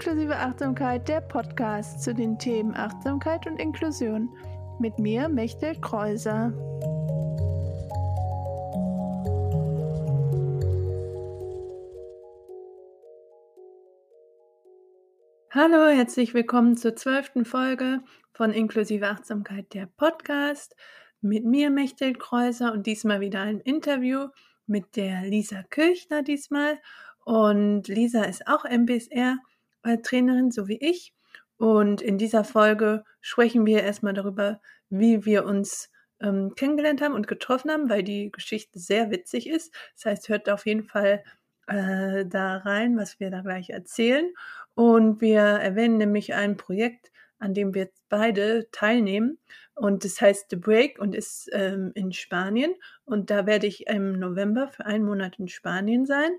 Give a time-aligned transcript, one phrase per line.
[0.00, 4.28] Inklusive Achtsamkeit, der Podcast zu den Themen Achtsamkeit und Inklusion.
[4.78, 6.52] Mit mir, Mechtel Kreuser.
[15.50, 17.98] Hallo, herzlich willkommen zur zwölften Folge
[18.34, 20.76] von Inklusive Achtsamkeit, der Podcast.
[21.20, 24.28] Mit mir, Mechtel Kreuser, und diesmal wieder ein Interview
[24.64, 26.78] mit der Lisa Kirchner diesmal.
[27.24, 28.64] Und Lisa ist auch
[29.84, 31.14] MBSR-Trainerin, so wie ich.
[31.56, 34.60] Und in dieser Folge sprechen wir erstmal darüber,
[34.90, 39.74] wie wir uns ähm, kennengelernt haben und getroffen haben, weil die Geschichte sehr witzig ist.
[39.94, 41.22] Das heißt, hört auf jeden Fall
[41.66, 44.32] äh, da rein, was wir da gleich erzählen.
[44.74, 49.38] Und wir erwähnen nämlich ein Projekt, an dem wir beide teilnehmen.
[49.74, 52.74] Und das heißt The Break und ist ähm, in Spanien.
[53.04, 56.30] Und da werde ich im November für einen Monat in Spanien sein.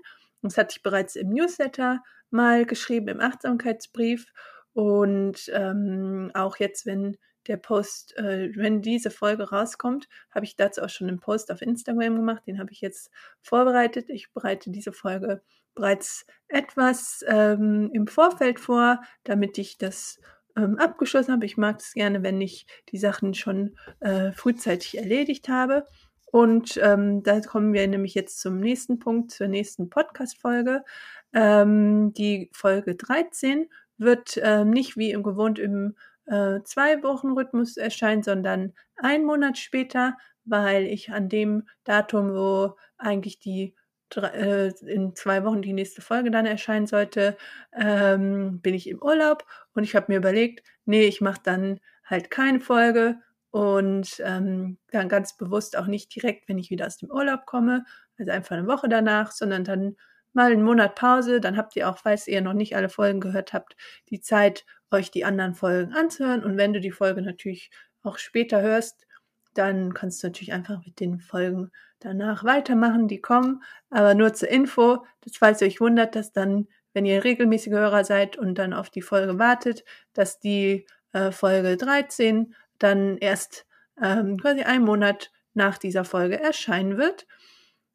[0.42, 4.26] Das hatte ich bereits im Newsletter mal geschrieben, im Achtsamkeitsbrief.
[4.72, 10.82] Und ähm, auch jetzt, wenn der Post, äh, wenn diese Folge rauskommt, habe ich dazu
[10.82, 12.42] auch schon einen Post auf Instagram gemacht.
[12.46, 13.10] Den habe ich jetzt
[13.42, 14.10] vorbereitet.
[14.10, 15.42] Ich bereite diese Folge
[15.74, 20.20] bereits etwas ähm, im Vorfeld vor, damit ich das
[20.56, 21.46] ähm, abgeschlossen habe.
[21.46, 25.86] Ich mag es gerne, wenn ich die Sachen schon äh, frühzeitig erledigt habe.
[26.32, 30.84] Und ähm, da kommen wir nämlich jetzt zum nächsten Punkt, zur nächsten Podcast-Folge.
[31.32, 38.72] Ähm, die Folge 13 wird äh, nicht wie im gewohnt im äh, Zwei-Wochen-Rhythmus erscheinen, sondern
[38.96, 43.74] ein Monat später, weil ich an dem Datum, wo eigentlich die
[44.16, 47.36] äh, in zwei Wochen die nächste Folge dann erscheinen sollte,
[47.72, 52.30] ähm, bin ich im Urlaub und ich habe mir überlegt, nee, ich mache dann halt
[52.30, 53.18] keine Folge,
[53.50, 57.84] und ähm, dann ganz bewusst auch nicht direkt, wenn ich wieder aus dem Urlaub komme,
[58.18, 59.96] also einfach eine Woche danach, sondern dann
[60.32, 61.40] mal einen Monat Pause.
[61.40, 63.76] Dann habt ihr auch, falls ihr noch nicht alle Folgen gehört habt,
[64.10, 66.44] die Zeit, euch die anderen Folgen anzuhören.
[66.44, 67.70] Und wenn du die Folge natürlich
[68.02, 69.06] auch später hörst,
[69.54, 73.62] dann kannst du natürlich einfach mit den Folgen danach weitermachen, die kommen.
[73.90, 78.04] Aber nur zur Info, das falls ihr euch wundert, dass dann, wenn ihr regelmäßige Hörer
[78.04, 83.66] seid und dann auf die Folge wartet, dass die äh, Folge 13 dann erst
[84.02, 87.26] ähm, quasi einen Monat nach dieser Folge erscheinen wird.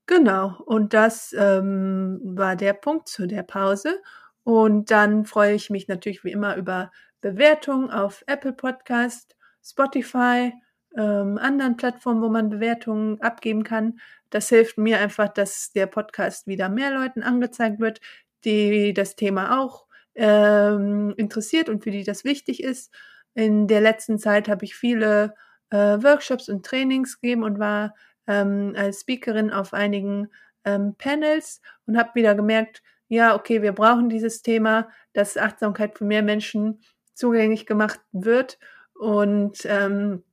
[0.08, 4.02] Genau, und das ähm, war der Punkt zu der Pause.
[4.44, 10.54] Und dann freue ich mich natürlich wie immer über Bewertungen auf Apple Podcast, Spotify,
[10.96, 14.00] ähm, anderen Plattformen, wo man Bewertungen abgeben kann.
[14.30, 18.00] Das hilft mir einfach, dass der Podcast wieder mehr Leuten angezeigt wird,
[18.44, 22.94] die das Thema auch ähm, interessiert und für die das wichtig ist.
[23.34, 25.34] In der letzten Zeit habe ich viele
[25.72, 27.96] äh, Workshops und Trainings gegeben und war
[28.28, 30.30] ähm, als Speakerin auf einigen
[30.63, 36.06] ähm, Panels und habe wieder gemerkt, ja, okay, wir brauchen dieses Thema, dass Achtsamkeit für
[36.06, 36.81] mehr Menschen
[37.13, 38.58] zugänglich gemacht wird.
[39.00, 40.24] Und ähm,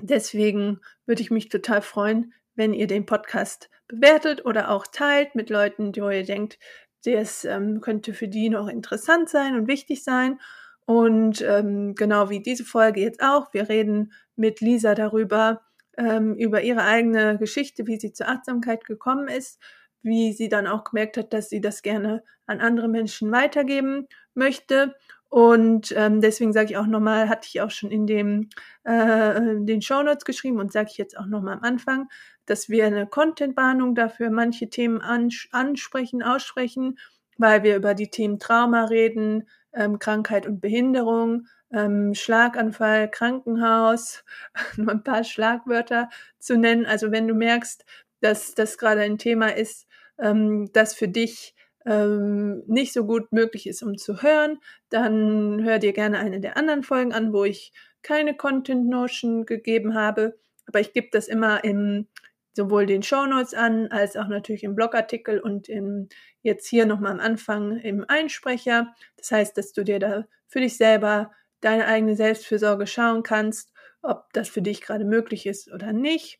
[0.00, 5.50] deswegen würde ich mich total freuen, wenn ihr den Podcast bewertet oder auch teilt mit
[5.50, 6.58] Leuten, die ihr denkt,
[7.04, 10.40] das ähm, könnte für die noch interessant sein und wichtig sein.
[10.86, 15.65] Und ähm, genau wie diese Folge jetzt auch, wir reden mit Lisa darüber,
[15.96, 19.60] ähm, über ihre eigene Geschichte, wie sie zur Achtsamkeit gekommen ist,
[20.02, 24.94] wie sie dann auch gemerkt hat, dass sie das gerne an andere Menschen weitergeben möchte.
[25.28, 28.48] Und ähm, deswegen sage ich auch nochmal, hatte ich auch schon in dem
[28.84, 32.08] äh, den Show Notes geschrieben und sage ich jetzt auch nochmal am Anfang,
[32.46, 36.98] dass wir eine Content-Warnung dafür manche Themen ans ansprechen, aussprechen,
[37.38, 44.24] weil wir über die Themen Trauma reden, ähm, Krankheit und Behinderung, ähm, Schlaganfall, Krankenhaus,
[44.76, 46.86] nur ein paar Schlagwörter zu nennen.
[46.86, 47.84] Also wenn du merkst,
[48.20, 49.86] dass das gerade ein Thema ist,
[50.18, 51.54] ähm, das für dich
[51.84, 56.56] ähm, nicht so gut möglich ist, um zu hören, dann hör dir gerne eine der
[56.56, 57.72] anderen Folgen an, wo ich
[58.02, 60.36] keine Content Notion gegeben habe.
[60.66, 62.08] Aber ich gebe das immer im
[62.56, 66.08] sowohl den Show Notes an, als auch natürlich im Blogartikel und im,
[66.42, 68.94] jetzt hier nochmal am Anfang im Einsprecher.
[69.16, 71.30] Das heißt, dass du dir da für dich selber
[71.60, 73.72] deine eigene Selbstfürsorge schauen kannst,
[74.02, 76.38] ob das für dich gerade möglich ist oder nicht.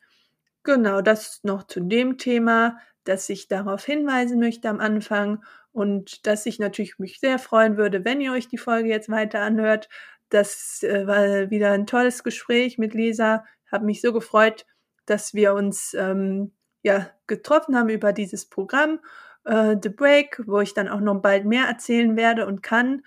[0.63, 6.47] Genau, das noch zu dem Thema, dass ich darauf hinweisen möchte am Anfang und dass
[6.47, 9.89] ich natürlich mich sehr freuen würde, wenn ihr euch die Folge jetzt weiter anhört.
[10.29, 13.45] Das äh, war wieder ein tolles Gespräch mit Lisa.
[13.71, 14.67] Habe mich so gefreut,
[15.07, 16.53] dass wir uns ähm,
[16.83, 19.01] ja getroffen haben über dieses Programm
[19.45, 23.03] äh, The Break, wo ich dann auch noch bald mehr erzählen werde und kann.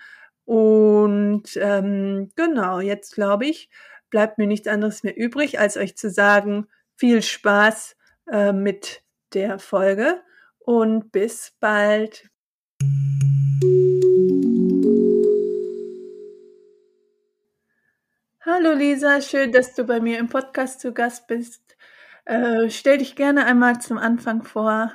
[0.50, 3.70] Und ähm, genau, jetzt glaube ich,
[4.10, 6.66] bleibt mir nichts anderes mehr übrig, als euch zu sagen,
[6.96, 7.94] viel Spaß
[8.32, 10.20] äh, mit der Folge
[10.58, 12.28] und bis bald.
[18.44, 21.76] Hallo Lisa, schön, dass du bei mir im Podcast zu Gast bist.
[22.24, 24.92] Äh, stell dich gerne einmal zum Anfang vor.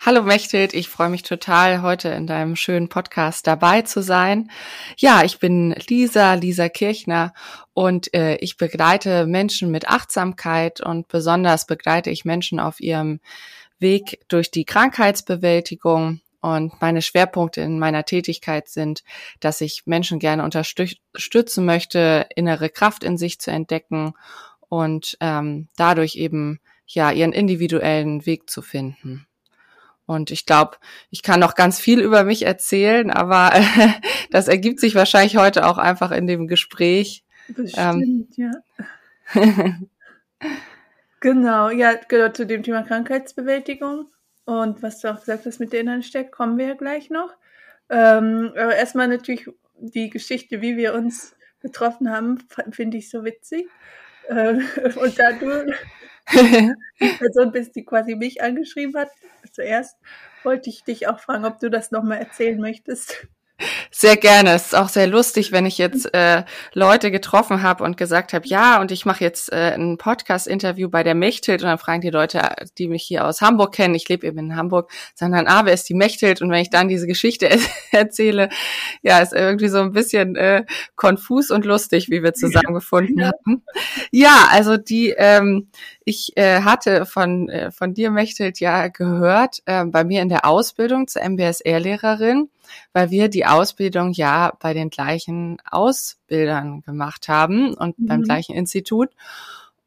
[0.00, 4.48] Hallo Mechthild, ich freue mich total, heute in deinem schönen Podcast dabei zu sein.
[4.96, 7.34] Ja, ich bin Lisa, Lisa Kirchner
[7.74, 13.18] und äh, ich begleite Menschen mit Achtsamkeit und besonders begleite ich Menschen auf ihrem
[13.80, 19.02] Weg durch die Krankheitsbewältigung und meine Schwerpunkte in meiner Tätigkeit sind,
[19.40, 24.14] dass ich Menschen gerne unterstützen möchte, innere Kraft in sich zu entdecken
[24.68, 29.27] und ähm, dadurch eben ja ihren individuellen Weg zu finden.
[30.08, 30.78] Und ich glaube,
[31.10, 33.60] ich kann noch ganz viel über mich erzählen, aber äh,
[34.30, 37.24] das ergibt sich wahrscheinlich heute auch einfach in dem Gespräch.
[37.48, 38.50] Bestimmt, ähm, ja.
[41.20, 44.06] genau, ja, gehört zu dem Thema Krankheitsbewältigung.
[44.46, 47.34] Und was du auch gesagt hast mit der Innensteck, kommen wir ja gleich noch.
[47.90, 49.46] Ähm, aber erstmal natürlich
[49.78, 52.38] die Geschichte, wie wir uns getroffen haben,
[52.70, 53.68] finde ich so witzig.
[54.28, 54.54] Äh,
[55.02, 55.70] und da du
[57.00, 59.10] die Person bist, die quasi mich angeschrieben hat,
[59.52, 59.96] zuerst
[60.44, 63.28] wollte ich dich auch fragen, ob du das nochmal erzählen möchtest.
[63.90, 64.52] Sehr gerne.
[64.52, 66.44] Es ist auch sehr lustig, wenn ich jetzt äh,
[66.74, 71.02] Leute getroffen habe und gesagt habe, ja, und ich mache jetzt äh, ein Podcast-Interview bei
[71.02, 74.26] der Mechthild und dann fragen die Leute, die mich hier aus Hamburg kennen, ich lebe
[74.26, 76.40] eben in Hamburg, sondern ah, wer ist die Mechthild?
[76.40, 77.50] Und wenn ich dann diese Geschichte
[77.90, 78.48] erzähle,
[79.02, 80.64] ja, ist irgendwie so ein bisschen äh,
[80.94, 83.28] konfus und lustig, wie wir zusammengefunden ja.
[83.28, 83.64] hatten.
[84.12, 85.68] Ja, also die, ähm,
[86.04, 90.44] ich äh, hatte von, äh, von dir, Mechthild, ja gehört, äh, bei mir in der
[90.44, 92.48] Ausbildung zur MBSR-Lehrerin,
[92.92, 98.06] weil wir die Ausbildung ja bei den gleichen Ausbildern gemacht haben und mhm.
[98.06, 99.10] beim gleichen Institut.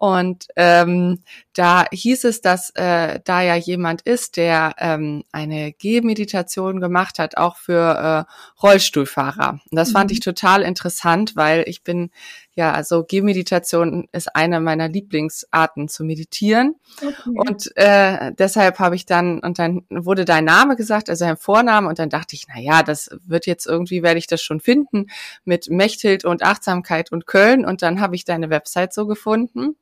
[0.01, 1.19] Und ähm,
[1.54, 7.38] da hieß es, dass äh, da ja jemand ist, der ähm, eine Gehmeditation gemacht hat,
[7.38, 9.60] auch für äh, Rollstuhlfahrer.
[9.69, 9.94] Und das mhm.
[9.94, 12.10] fand ich total interessant, weil ich bin
[12.53, 16.75] ja, also Gehmeditation ist eine meiner Lieblingsarten zu meditieren.
[16.98, 17.13] Okay.
[17.33, 21.88] Und äh, deshalb habe ich dann, und dann wurde dein Name gesagt, also dein Vorname,
[21.88, 25.07] und dann dachte ich, na ja, das wird jetzt irgendwie, werde ich das schon finden
[25.45, 27.65] mit Mechthild und Achtsamkeit und Köln.
[27.65, 29.77] Und dann habe ich deine Website so gefunden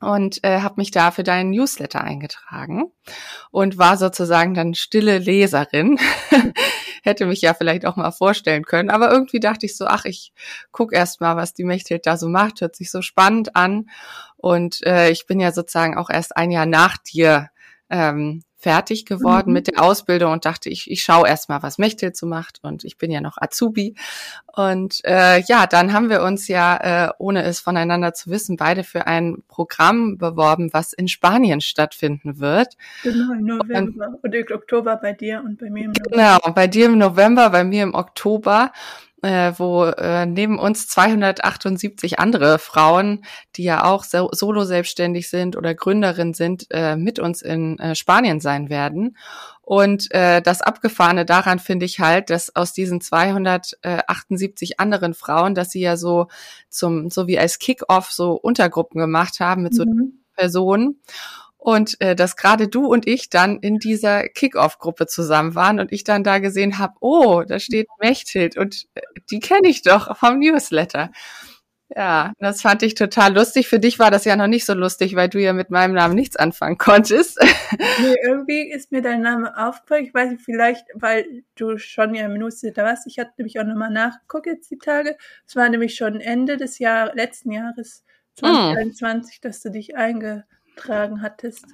[0.00, 2.92] und äh, habe mich da für deinen Newsletter eingetragen
[3.50, 5.98] und war sozusagen dann stille Leserin.
[7.06, 10.32] Hätte mich ja vielleicht auch mal vorstellen können, aber irgendwie dachte ich so, ach, ich
[10.72, 13.88] guck erst mal, was die Mechthild da so macht, hört sich so spannend an.
[14.36, 17.50] Und äh, ich bin ja sozusagen auch erst ein Jahr nach dir
[17.90, 19.52] ähm, fertig geworden mhm.
[19.52, 22.96] mit der Ausbildung und dachte, ich, ich schaue erstmal, was Mechthild so macht und ich
[22.96, 23.94] bin ja noch Azubi.
[24.54, 28.82] Und äh, ja, dann haben wir uns ja, äh, ohne es voneinander zu wissen, beide
[28.82, 32.76] für ein Programm beworben, was in Spanien stattfinden wird.
[33.02, 36.38] Genau, im November und, oder Oktober bei dir und bei mir im November.
[36.40, 38.72] Genau, bei dir im November, bei mir im Oktober
[39.26, 43.24] äh, wo äh, neben uns 278 andere Frauen,
[43.56, 47.96] die ja auch so, solo selbstständig sind oder Gründerin sind, äh, mit uns in äh,
[47.96, 49.16] Spanien sein werden.
[49.62, 55.70] Und äh, das Abgefahrene daran finde ich halt, dass aus diesen 278 anderen Frauen, dass
[55.70, 56.28] sie ja so
[56.68, 60.22] zum, so wie als Kick-off so Untergruppen gemacht haben mit so mhm.
[60.36, 61.00] Personen
[61.66, 66.04] und äh, dass gerade du und ich dann in dieser Kick-Off-Gruppe zusammen waren und ich
[66.04, 69.00] dann da gesehen habe, oh, da steht Mechthild und äh,
[69.32, 71.10] die kenne ich doch vom Newsletter.
[71.88, 73.66] Ja, das fand ich total lustig.
[73.66, 76.14] Für dich war das ja noch nicht so lustig, weil du ja mit meinem Namen
[76.14, 77.40] nichts anfangen konntest.
[78.00, 80.04] Nee, irgendwie ist mir dein Name aufgefallen.
[80.04, 83.08] Ich weiß nicht, vielleicht, weil du schon ja im Newsletter warst.
[83.08, 85.16] Ich hatte nämlich auch nochmal nachgeguckt jetzt die Tage.
[85.48, 88.04] Es war nämlich schon Ende des Jahr, letzten Jahres
[88.36, 89.42] 2021, mm.
[89.42, 90.44] dass du dich einge
[90.76, 91.64] getragen hattest.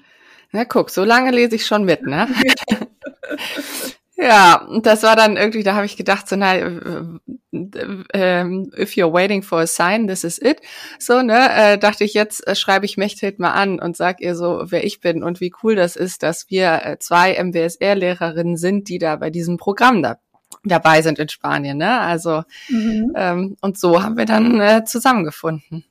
[0.52, 2.28] Na guck, so lange lese ich schon mit, ne?
[4.16, 6.70] ja, und das war dann irgendwie, da habe ich gedacht, so, na, äh,
[7.52, 8.44] äh,
[8.76, 10.60] if you're waiting for a sign, this is it.
[10.98, 14.34] So, ne, äh, dachte ich, jetzt äh, schreibe ich Mechthild mal an und sag ihr
[14.34, 18.98] so, wer ich bin und wie cool das ist, dass wir zwei MWSR-Lehrerinnen sind, die
[18.98, 20.18] da bei diesem Programm da
[20.64, 22.00] dabei sind in Spanien, ne?
[22.00, 23.12] Also, mhm.
[23.16, 25.84] ähm, und so haben wir dann äh, zusammengefunden.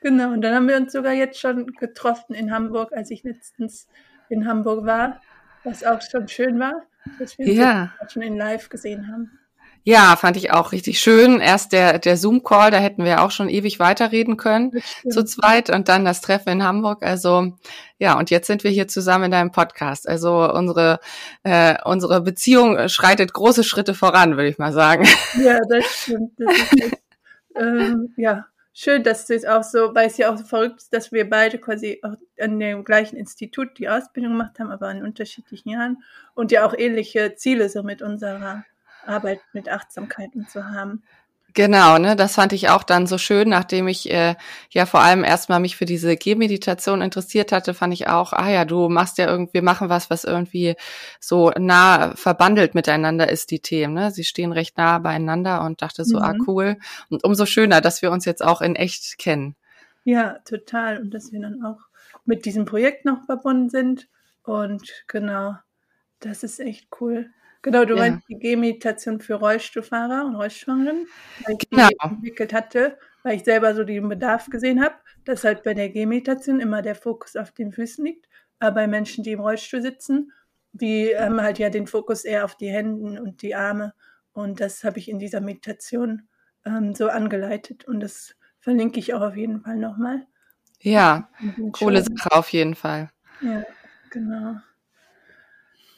[0.00, 3.88] Genau, und dann haben wir uns sogar jetzt schon getroffen in Hamburg, als ich letztens
[4.28, 5.20] in Hamburg war,
[5.64, 6.82] was auch schon schön war,
[7.18, 7.92] dass wir uns ja.
[8.08, 9.38] schon in Live gesehen haben.
[9.84, 11.40] Ja, fand ich auch richtig schön.
[11.40, 14.72] Erst der, der Zoom-Call, da hätten wir auch schon ewig weiterreden können
[15.08, 17.02] zu zweit und dann das Treffen in Hamburg.
[17.02, 17.54] Also
[17.98, 20.06] ja, und jetzt sind wir hier zusammen in deinem Podcast.
[20.06, 21.00] Also unsere,
[21.42, 25.06] äh, unsere Beziehung schreitet große Schritte voran, würde ich mal sagen.
[25.42, 26.32] Ja, das stimmt.
[26.36, 26.96] Das ist,
[27.56, 28.44] ähm, ja,
[28.78, 31.28] schön, dass du es auch so, weil es ja auch so verrückt ist, dass wir
[31.28, 36.02] beide quasi auch an dem gleichen Institut die Ausbildung gemacht haben, aber in unterschiedlichen Jahren
[36.34, 38.64] und ja auch ähnliche Ziele so mit unserer
[39.04, 41.02] Arbeit mit Achtsamkeit und so haben.
[41.54, 44.36] Genau, ne, das fand ich auch dann so schön, nachdem ich äh,
[44.70, 48.64] ja vor allem erstmal mich für diese Gehmeditation interessiert hatte, fand ich auch, ah ja,
[48.66, 50.76] du machst ja irgendwie, wir machen was, was irgendwie
[51.20, 53.94] so nah verbandelt miteinander ist, die Themen.
[53.94, 54.10] Ne?
[54.10, 56.40] Sie stehen recht nah beieinander und dachte so, ah, mhm.
[56.40, 56.76] ah cool.
[57.08, 59.56] Und umso schöner, dass wir uns jetzt auch in echt kennen.
[60.04, 60.98] Ja, total.
[60.98, 61.80] Und dass wir dann auch
[62.26, 64.06] mit diesem Projekt noch verbunden sind.
[64.42, 65.56] Und genau,
[66.20, 67.30] das ist echt cool.
[67.62, 68.02] Genau, du ja.
[68.02, 71.08] meinst die Gehmeditation für Rollstuhlfahrer und Rollstuhlfahrerinnen,
[71.44, 71.88] weil ich genau.
[71.88, 75.88] die entwickelt hatte, weil ich selber so den Bedarf gesehen habe, dass halt bei der
[75.88, 78.28] Gehmeditation immer der Fokus auf den Füßen liegt,
[78.60, 80.32] aber bei Menschen, die im Rollstuhl sitzen,
[80.72, 83.92] die haben halt ja den Fokus eher auf die Hände und die Arme
[84.32, 86.28] und das habe ich in dieser Meditation
[86.64, 90.26] ähm, so angeleitet und das verlinke ich auch auf jeden Fall nochmal.
[90.80, 91.28] Ja,
[91.72, 93.10] coole Sache auf jeden Fall.
[93.40, 93.64] Ja,
[94.10, 94.60] genau.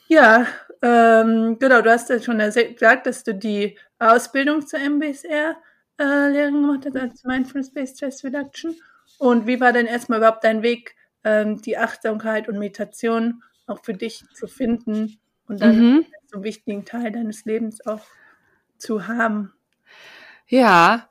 [0.09, 0.47] Ja,
[0.83, 5.57] ähm, genau, du hast ja schon gesagt, dass du die Ausbildung zur MBSR
[5.99, 8.75] äh, gemacht hast, als Mindfulness-Based Stress Reduction.
[9.19, 13.93] Und wie war denn erstmal überhaupt dein Weg, ähm, die Achtsamkeit und Meditation auch für
[13.93, 16.07] dich zu finden und dann mhm.
[16.27, 18.01] so einen wichtigen Teil deines Lebens auch
[18.79, 19.53] zu haben?
[20.47, 21.09] Ja,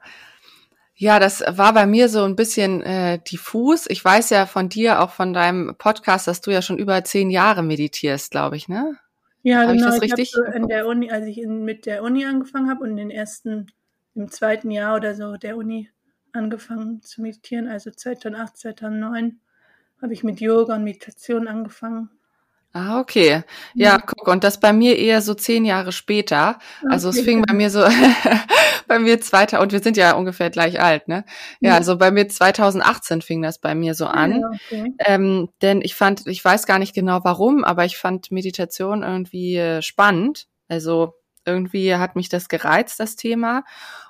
[0.96, 3.86] ja, das war bei mir so ein bisschen äh, diffus.
[3.88, 7.30] Ich weiß ja von dir, auch von deinem Podcast, dass du ja schon über zehn
[7.30, 8.98] Jahre meditierst, glaube ich, ne?
[9.42, 9.88] Ja, hab genau.
[9.88, 10.20] Ich, das richtig?
[10.20, 12.98] ich so in der Uni, als ich in, mit der Uni angefangen habe und in
[12.98, 13.68] den ersten,
[14.16, 15.90] im zweiten Jahr oder so der Uni
[16.32, 19.40] angefangen zu meditieren, also 2008, 2009,
[20.02, 22.10] habe ich mit Yoga und Meditation angefangen.
[22.72, 23.44] Ah, okay.
[23.74, 26.60] Ja, ja, guck, und das bei mir eher so zehn Jahre später.
[26.88, 27.20] Also okay.
[27.20, 27.84] es fing bei mir so,
[28.88, 31.26] bei mir zweiter, und wir sind ja ungefähr gleich alt, ne?
[31.62, 34.42] Ja, also bei mir 2018 fing das bei mir so an.
[34.42, 34.94] Ja, okay.
[35.00, 39.56] ähm, denn ich fand, ich weiß gar nicht genau warum, aber ich fand Meditation irgendwie
[39.56, 40.48] äh, spannend.
[40.68, 43.64] Also irgendwie hat mich das gereizt, das Thema.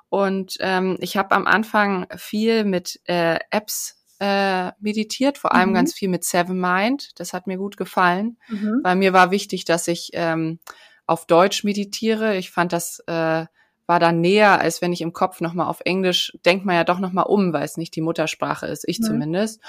[0.10, 5.74] Und ähm, ich habe am Anfang viel mit äh, Apps äh, meditiert, vor allem mhm.
[5.76, 7.20] ganz viel mit Seven Mind.
[7.20, 8.82] Das hat mir gut gefallen, mhm.
[8.84, 10.60] weil mir war wichtig, dass ich ähm,
[11.06, 12.38] auf Deutsch meditiere.
[12.38, 13.46] Ich fand das äh,
[13.90, 17.00] war dann näher, als wenn ich im Kopf nochmal auf Englisch, denkt man ja doch
[17.00, 19.04] nochmal um, weil es nicht die Muttersprache ist, ich mhm.
[19.04, 19.64] zumindest.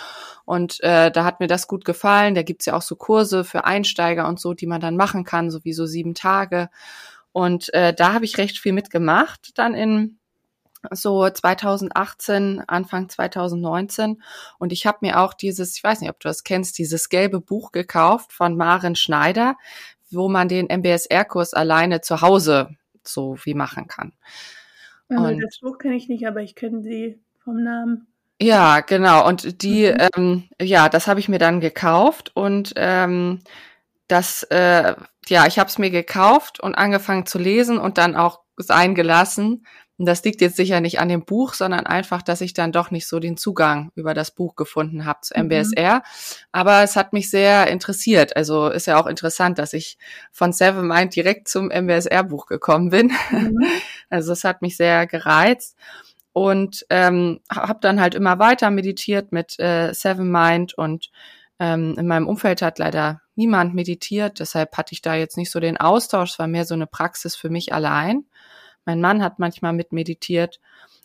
[0.45, 2.35] Und äh, da hat mir das gut gefallen.
[2.35, 5.51] Da gibt's ja auch so Kurse für Einsteiger und so, die man dann machen kann,
[5.51, 6.69] so wie so sieben Tage.
[7.33, 10.19] Und äh, da habe ich recht viel mitgemacht, dann in
[10.91, 14.23] so 2018, Anfang 2019.
[14.59, 17.41] Und ich habe mir auch dieses, ich weiß nicht, ob du das kennst, dieses gelbe
[17.41, 19.57] Buch gekauft von Maren Schneider,
[20.11, 24.13] wo man den MBSR-Kurs alleine zu Hause so wie machen kann.
[25.09, 28.07] Also und, das Buch kenne ich nicht, aber ich kenne sie vom Namen.
[28.41, 29.27] Ja, genau.
[29.27, 30.09] Und die, mhm.
[30.17, 33.41] ähm, ja, das habe ich mir dann gekauft und ähm,
[34.09, 34.95] das, äh,
[35.29, 39.67] ja, ich habe es mir gekauft und angefangen zu lesen und dann auch sein gelassen
[40.01, 42.91] und das liegt jetzt sicher nicht an dem Buch, sondern einfach, dass ich dann doch
[42.91, 45.97] nicht so den Zugang über das Buch gefunden habe zu MBSR.
[45.97, 46.03] Mhm.
[46.53, 48.35] Aber es hat mich sehr interessiert.
[48.35, 49.99] Also ist ja auch interessant, dass ich
[50.33, 53.13] von Seven Mind direkt zum MBSR-Buch gekommen bin.
[53.31, 53.59] Mhm.
[54.09, 55.77] Also es hat mich sehr gereizt
[56.33, 61.11] und ähm, habe dann halt immer weiter meditiert mit äh, Seven Mind und
[61.61, 65.61] ähm, in meinem Umfeld hat leider niemand meditiert, deshalb hatte ich da jetzt nicht so
[65.61, 68.25] den Austausch, es war mehr so eine Praxis für mich allein.
[68.91, 70.59] Mein Mann hat manchmal mit meditiert.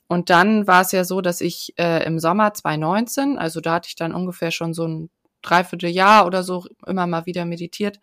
[0.08, 3.90] Und dann war es ja so, dass ich äh, im Sommer 2019, also da hatte
[3.90, 5.10] ich dann ungefähr schon so ein
[5.44, 8.00] Dreivierteljahr oder so immer mal wieder meditiert.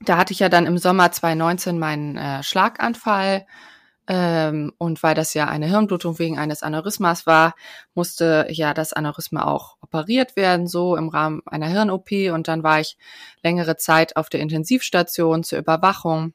[0.00, 3.46] Da hatte ich ja dann im Sommer 2019 meinen äh, Schlaganfall.
[4.08, 7.54] Ähm, und weil das ja eine Hirnblutung wegen eines Aneurysmas war,
[7.94, 12.10] musste ja das Aneurysma auch operiert werden, so im Rahmen einer Hirn-OP.
[12.32, 12.96] Und dann war ich
[13.42, 16.32] längere Zeit auf der Intensivstation zur Überwachung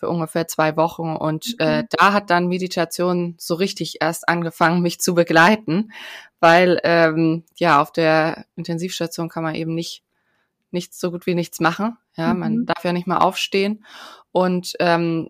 [0.00, 1.14] für ungefähr zwei Wochen.
[1.14, 1.80] Und äh, mhm.
[1.80, 5.92] äh, da hat dann Meditation so richtig erst angefangen, mich zu begleiten,
[6.40, 10.02] weil ähm, ja auf der Intensivstation kann man eben nicht
[10.72, 11.98] nichts so gut wie nichts machen.
[12.16, 12.40] Ja, mhm.
[12.40, 13.84] man darf ja nicht mal aufstehen.
[14.32, 15.28] Und ähm,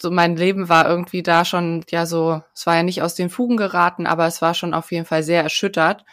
[0.00, 3.30] so mein Leben war irgendwie da schon, ja, so, es war ja nicht aus den
[3.30, 6.04] Fugen geraten, aber es war schon auf jeden Fall sehr erschüttert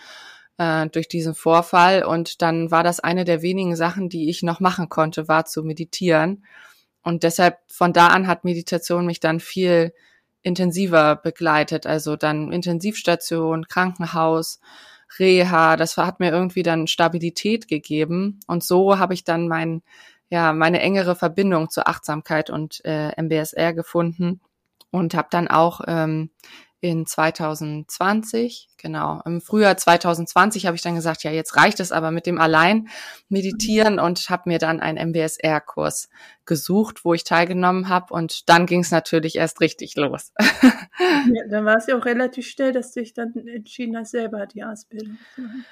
[0.57, 2.03] äh, durch diesen Vorfall.
[2.03, 5.63] Und dann war das eine der wenigen Sachen, die ich noch machen konnte, war zu
[5.63, 6.43] meditieren.
[7.03, 9.93] Und deshalb von da an hat Meditation mich dann viel
[10.41, 11.85] intensiver begleitet.
[11.85, 14.59] Also dann Intensivstation, Krankenhaus,
[15.19, 18.39] Reha, das hat mir irgendwie dann Stabilität gegeben.
[18.47, 19.83] Und so habe ich dann mein,
[20.29, 24.41] ja, meine engere Verbindung zur Achtsamkeit und äh, MBSR gefunden
[24.91, 26.29] und habe dann auch ähm,
[26.83, 29.21] in 2020, genau.
[29.25, 32.89] Im Frühjahr 2020 habe ich dann gesagt, ja, jetzt reicht es aber mit dem allein
[33.29, 36.09] meditieren und habe mir dann einen MBSR-Kurs
[36.45, 40.33] gesucht, wo ich teilgenommen habe und dann ging es natürlich erst richtig los.
[40.39, 44.45] ja, dann war es ja auch relativ schnell, dass du dich dann entschieden hast, selber
[44.45, 45.65] die Ausbildung zu machen.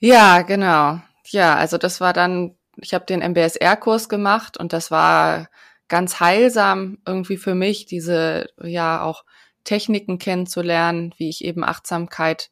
[0.00, 1.00] Ja, genau.
[1.26, 5.48] Ja, also das war dann, ich habe den MBSR-Kurs gemacht und das war
[5.86, 9.24] ganz heilsam irgendwie für mich, diese ja auch
[9.66, 12.50] Techniken kennenzulernen, wie ich eben Achtsamkeit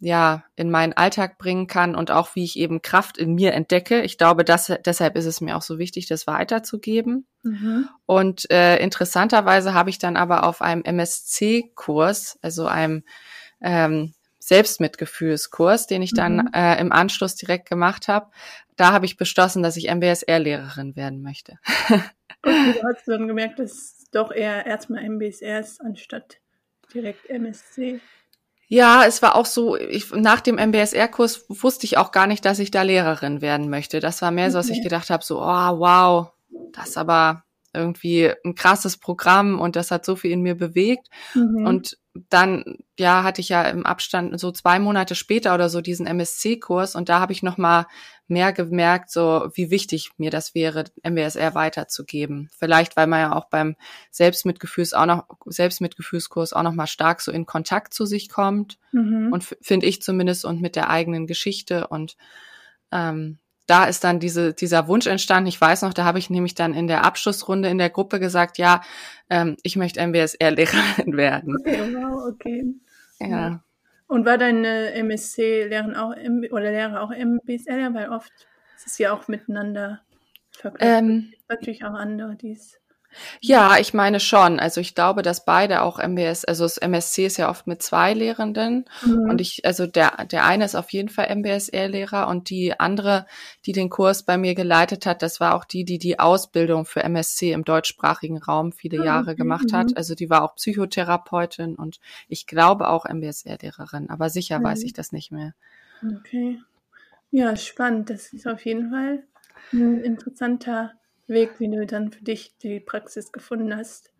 [0.00, 4.02] ja in meinen Alltag bringen kann und auch wie ich eben Kraft in mir entdecke.
[4.02, 7.26] Ich glaube, dass, deshalb ist es mir auch so wichtig, das weiterzugeben.
[7.42, 7.88] Mhm.
[8.06, 13.02] Und äh, interessanterweise habe ich dann aber auf einem MSC-Kurs, also einem
[13.60, 16.50] ähm, Selbstmitgefühlskurs, den ich dann mhm.
[16.54, 18.30] äh, im Anschluss direkt gemacht habe,
[18.76, 21.58] da habe ich beschlossen, dass ich MBSR-Lehrerin werden möchte.
[22.44, 26.38] Und du hast dann gemerkt, dass es doch eher erstmal MBSR ist, anstatt
[26.94, 28.00] direkt MSC.
[28.68, 32.58] Ja, es war auch so, ich, nach dem MBSR-Kurs wusste ich auch gar nicht, dass
[32.58, 33.98] ich da Lehrerin werden möchte.
[33.98, 34.52] Das war mehr okay.
[34.52, 36.32] so, dass ich gedacht habe, so, oh, wow,
[36.72, 41.08] das ist aber irgendwie ein krasses Programm und das hat so viel in mir bewegt.
[41.34, 41.66] Mhm.
[41.66, 46.06] Und dann, ja, hatte ich ja im Abstand so zwei Monate später oder so diesen
[46.06, 47.86] MSC-Kurs und da habe ich noch mal
[48.28, 52.50] mehr gemerkt, so wie wichtig mir das wäre, MBSR weiterzugeben.
[52.56, 53.76] Vielleicht, weil man ja auch beim
[54.10, 59.32] Selbstmitgefühls auch noch Selbstmitgefühlskurs auch noch mal stark so in Kontakt zu sich kommt mhm.
[59.32, 62.16] und finde ich zumindest und mit der eigenen Geschichte und
[62.92, 65.46] ähm, da ist dann diese, dieser Wunsch entstanden.
[65.48, 68.56] Ich weiß noch, da habe ich nämlich dann in der Abschlussrunde in der Gruppe gesagt,
[68.56, 68.80] ja,
[69.28, 71.56] ähm, ich möchte MBSR-Lehrerin werden.
[71.60, 72.64] Okay, wow, okay.
[73.20, 73.62] Ja.
[74.08, 76.10] Und war deine MSC-Lehrerin auch
[76.50, 77.94] oder Lehrer auch MBSR?
[77.94, 78.32] Weil oft
[78.76, 80.00] ist es ja auch miteinander
[80.50, 80.84] verknüpft.
[80.84, 82.80] Ähm, natürlich auch andere, die es
[83.40, 84.60] ja, ich meine schon.
[84.60, 88.12] Also ich glaube, dass beide auch MBS, also das MSC ist ja oft mit zwei
[88.14, 89.30] Lehrenden mhm.
[89.30, 93.26] und ich, also der, der eine ist auf jeden Fall MBSR-Lehrer und die andere,
[93.66, 97.02] die den Kurs bei mir geleitet hat, das war auch die, die die Ausbildung für
[97.02, 99.90] MSC im deutschsprachigen Raum viele ah, Jahre gemacht hat.
[99.90, 99.96] Mhm.
[99.96, 104.64] Also die war auch Psychotherapeutin und ich glaube auch MBSR-Lehrerin, aber sicher mhm.
[104.64, 105.54] weiß ich das nicht mehr.
[106.02, 106.60] Okay.
[107.30, 108.10] Ja, spannend.
[108.10, 109.24] Das ist auf jeden Fall
[109.72, 110.92] ein interessanter
[111.28, 114.12] Weg, wie du dann für dich die Praxis gefunden hast.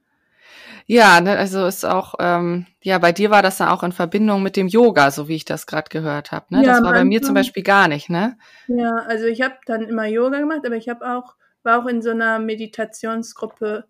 [0.87, 4.43] Ja, ne, also ist auch, ähm, ja, bei dir war das dann auch in Verbindung
[4.43, 6.47] mit dem Yoga, so wie ich das gerade gehört habe.
[6.51, 6.63] Ne?
[6.63, 8.39] Ja, das war bei mir zum Beispiel gar nicht, ne?
[8.67, 12.01] Ja, also ich habe dann immer Yoga gemacht, aber ich habe auch, war auch in
[12.01, 13.85] so einer Meditationsgruppe,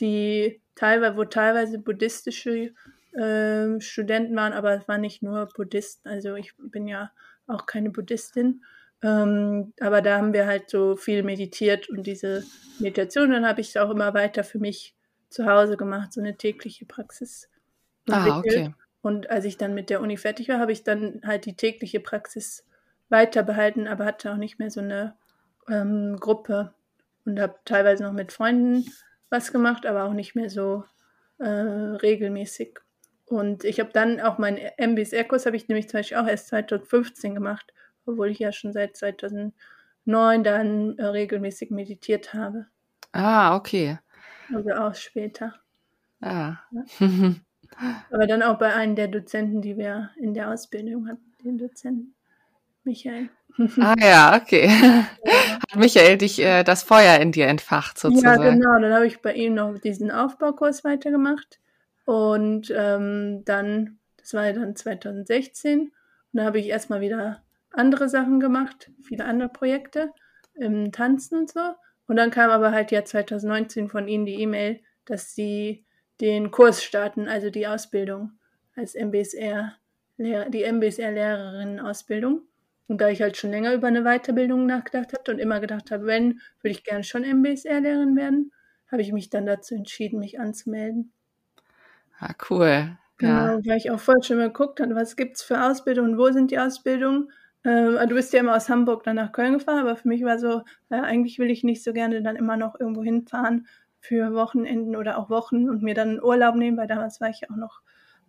[0.00, 2.72] die teilweise, wo teilweise buddhistische
[3.12, 6.08] äh, Studenten waren, aber es waren nicht nur Buddhisten.
[6.08, 7.10] Also ich bin ja
[7.46, 8.62] auch keine Buddhistin.
[9.04, 12.42] Ähm, aber da haben wir halt so viel meditiert und diese
[12.78, 14.96] Meditation, dann habe ich es auch immer weiter für mich
[15.28, 17.50] zu Hause gemacht, so eine tägliche Praxis.
[18.08, 18.72] Ah, okay.
[19.02, 22.00] Und als ich dann mit der Uni fertig war, habe ich dann halt die tägliche
[22.00, 22.64] Praxis
[23.10, 25.16] weiter behalten, aber hatte auch nicht mehr so eine
[25.68, 26.72] ähm, Gruppe
[27.26, 28.86] und habe teilweise noch mit Freunden
[29.28, 30.84] was gemacht, aber auch nicht mehr so
[31.40, 32.78] äh, regelmäßig.
[33.26, 37.34] Und ich habe dann auch meinen MBSR-Kurs, habe ich nämlich zum Beispiel auch erst 2015
[37.34, 37.74] gemacht
[38.06, 39.52] obwohl ich ja schon seit 2009
[40.44, 42.66] dann äh, regelmäßig meditiert habe.
[43.12, 43.98] Ah, okay.
[44.54, 45.54] Also auch später.
[46.20, 46.56] Ah.
[46.70, 46.84] Ja.
[48.10, 52.14] Aber dann auch bei einem der Dozenten, die wir in der Ausbildung hatten, den Dozenten
[52.84, 53.30] Michael.
[53.80, 54.68] Ah ja, okay.
[54.68, 58.42] Hat Michael dich äh, das Feuer in dir entfacht sozusagen?
[58.42, 58.80] Ja, genau.
[58.80, 61.60] Dann habe ich bei ihm noch diesen Aufbaukurs weitergemacht.
[62.04, 65.90] Und ähm, dann, das war ja dann 2016, und
[66.32, 67.42] dann habe ich erstmal wieder
[67.74, 70.10] andere Sachen gemacht, viele andere Projekte
[70.54, 71.74] im Tanzen und so.
[72.06, 75.84] Und dann kam aber halt ja 2019 von ihnen die E-Mail, dass sie
[76.20, 78.32] den Kurs starten, also die Ausbildung
[78.76, 79.74] als MBSR,
[80.18, 82.42] die MBSR-Lehrerinnen-Ausbildung.
[82.86, 86.06] Und da ich halt schon länger über eine Weiterbildung nachgedacht habe und immer gedacht habe,
[86.06, 88.52] wenn, würde ich gerne schon MBSR-Lehrerin werden,
[88.90, 91.12] habe ich mich dann dazu entschieden, mich anzumelden.
[92.18, 92.98] Ah, cool.
[93.20, 93.56] Ja.
[93.56, 96.30] Genau, weil ich auch voll schon mal geguckt habe, was gibt es für Ausbildungen, wo
[96.30, 97.30] sind die Ausbildungen
[97.64, 100.38] ähm, du bist ja immer aus Hamburg dann nach Köln gefahren, aber für mich war
[100.38, 103.66] so, äh, eigentlich will ich nicht so gerne dann immer noch irgendwo hinfahren
[104.00, 107.48] für Wochenenden oder auch Wochen und mir dann Urlaub nehmen, weil damals war ich ja
[107.50, 107.80] auch noch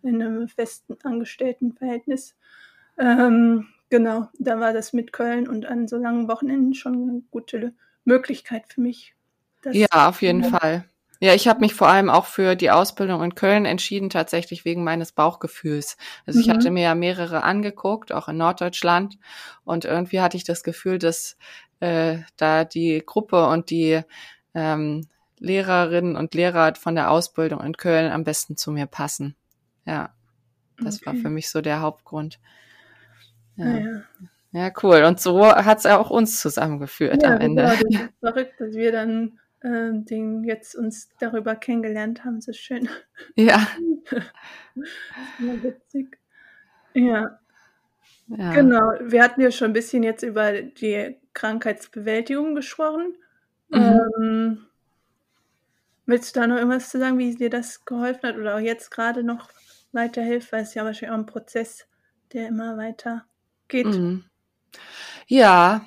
[0.02, 2.34] in einem festen Angestelltenverhältnis.
[2.98, 7.74] Ähm, genau, da war das mit Köln und an so langen Wochenenden schon eine gute
[8.04, 9.14] Möglichkeit für mich.
[9.72, 10.84] Ja, auf jeden Fall.
[11.20, 14.84] Ja, ich habe mich vor allem auch für die Ausbildung in Köln entschieden, tatsächlich wegen
[14.84, 15.96] meines Bauchgefühls.
[16.26, 16.44] Also mhm.
[16.44, 19.18] ich hatte mir ja mehrere angeguckt, auch in Norddeutschland.
[19.64, 21.36] Und irgendwie hatte ich das Gefühl, dass
[21.80, 24.02] äh, da die Gruppe und die
[24.54, 25.06] ähm,
[25.38, 29.36] Lehrerinnen und Lehrer von der Ausbildung in Köln am besten zu mir passen.
[29.84, 30.10] Ja.
[30.78, 31.06] Das Okay.
[31.06, 32.38] war für mich so der Hauptgrund.
[33.56, 34.02] Ja, Ja, ja.
[34.52, 35.04] ja cool.
[35.04, 37.62] Und so hat es auch uns zusammengeführt Ja, am Ende.
[37.62, 42.40] genau, das ist verrückt, dass wir dann ähm, den jetzt uns darüber kennengelernt haben.
[42.40, 42.88] So schön.
[43.34, 43.66] Ja,
[45.38, 46.18] Ja, witzig.
[46.94, 47.38] Ja,
[48.28, 48.52] ja.
[48.52, 48.92] genau.
[49.00, 53.16] Wir hatten ja schon ein bisschen jetzt über die Krankheitsbewältigung gesprochen.
[53.68, 54.00] Mhm.
[54.18, 54.66] Ähm,
[56.06, 58.90] willst du da noch irgendwas zu sagen, wie dir das geholfen hat oder auch jetzt
[58.90, 59.48] gerade noch
[59.92, 60.52] weiterhilft?
[60.52, 61.86] Weil es ja wahrscheinlich auch ein Prozess,
[62.32, 63.26] der immer weiter
[63.68, 63.86] geht.
[63.86, 64.24] Mhm.
[65.26, 65.84] Ja,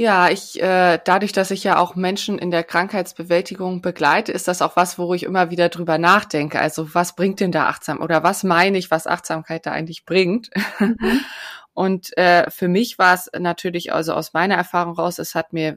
[0.00, 4.62] ja, ich, äh, dadurch, dass ich ja auch Menschen in der Krankheitsbewältigung begleite, ist das
[4.62, 6.60] auch was, wo ich immer wieder drüber nachdenke.
[6.60, 10.50] Also was bringt denn da achtsam oder was meine ich, was Achtsamkeit da eigentlich bringt?
[10.78, 10.96] Mhm.
[11.74, 15.76] Und äh, für mich war es natürlich, also aus meiner Erfahrung raus, es hat mir,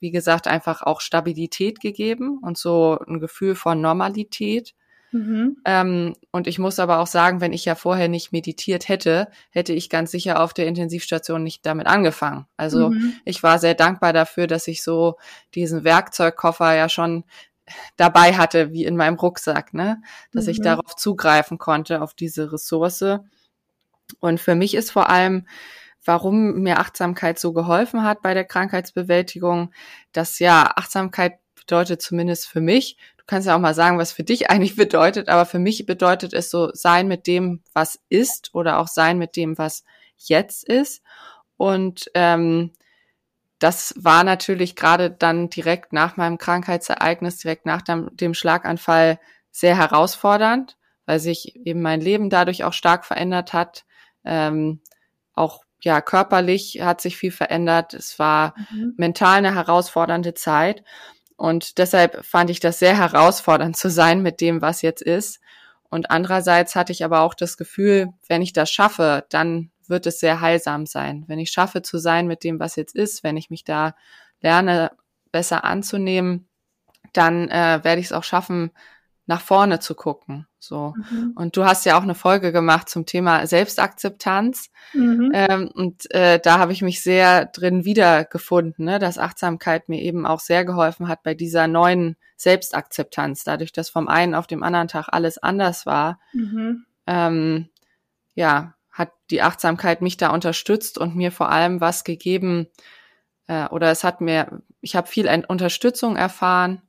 [0.00, 4.74] wie gesagt, einfach auch Stabilität gegeben und so ein Gefühl von Normalität.
[5.12, 5.56] Mhm.
[5.64, 9.72] Ähm, und ich muss aber auch sagen, wenn ich ja vorher nicht meditiert hätte, hätte
[9.72, 12.46] ich ganz sicher auf der Intensivstation nicht damit angefangen.
[12.56, 13.14] Also Mhm.
[13.24, 15.16] ich war sehr dankbar dafür, dass ich so
[15.54, 17.24] diesen Werkzeugkoffer ja schon
[17.96, 20.02] dabei hatte, wie in meinem Rucksack, ne?
[20.32, 20.64] Dass ich Mhm.
[20.64, 23.04] darauf zugreifen konnte, auf diese Ressource.
[24.20, 25.46] Und für mich ist vor allem,
[26.04, 29.72] warum mir Achtsamkeit so geholfen hat bei der Krankheitsbewältigung,
[30.12, 31.34] dass ja Achtsamkeit
[31.70, 35.28] bedeutet zumindest für mich, du kannst ja auch mal sagen, was für dich eigentlich bedeutet,
[35.28, 39.36] aber für mich bedeutet es so sein mit dem, was ist oder auch sein mit
[39.36, 39.84] dem, was
[40.16, 41.02] jetzt ist.
[41.56, 42.72] Und ähm,
[43.60, 49.20] das war natürlich gerade dann direkt nach meinem Krankheitsereignis, direkt nach dem, dem Schlaganfall
[49.52, 53.84] sehr herausfordernd, weil sich eben mein Leben dadurch auch stark verändert hat.
[54.24, 54.80] Ähm,
[55.34, 57.94] auch ja körperlich hat sich viel verändert.
[57.94, 58.94] Es war Mhm.
[58.96, 60.82] mental eine herausfordernde Zeit.
[61.40, 65.40] Und deshalb fand ich das sehr herausfordernd zu sein mit dem, was jetzt ist.
[65.88, 70.20] Und andererseits hatte ich aber auch das Gefühl, wenn ich das schaffe, dann wird es
[70.20, 71.24] sehr heilsam sein.
[71.28, 73.94] Wenn ich schaffe zu sein mit dem, was jetzt ist, wenn ich mich da
[74.42, 74.90] lerne,
[75.32, 76.46] besser anzunehmen,
[77.14, 78.70] dann äh, werde ich es auch schaffen,
[79.30, 80.48] nach vorne zu gucken.
[80.58, 80.92] So.
[80.96, 81.34] Mhm.
[81.36, 84.70] Und du hast ja auch eine Folge gemacht zum Thema Selbstakzeptanz.
[84.92, 85.30] Mhm.
[85.32, 90.26] Ähm, und äh, da habe ich mich sehr drin wiedergefunden, ne, dass Achtsamkeit mir eben
[90.26, 94.88] auch sehr geholfen hat bei dieser neuen Selbstakzeptanz, dadurch, dass vom einen auf dem anderen
[94.88, 96.18] Tag alles anders war.
[96.32, 96.86] Mhm.
[97.06, 97.68] Ähm,
[98.34, 102.66] ja, hat die Achtsamkeit mich da unterstützt und mir vor allem was gegeben,
[103.46, 106.82] äh, oder es hat mir, ich habe viel Unterstützung erfahren,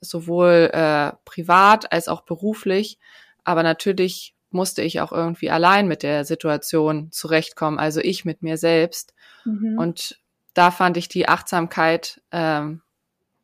[0.00, 2.98] sowohl äh, privat als auch beruflich,
[3.44, 8.56] aber natürlich musste ich auch irgendwie allein mit der Situation zurechtkommen, also ich mit mir
[8.56, 9.14] selbst.
[9.44, 9.78] Mhm.
[9.78, 10.20] Und
[10.54, 12.82] da fand ich die Achtsamkeit ähm,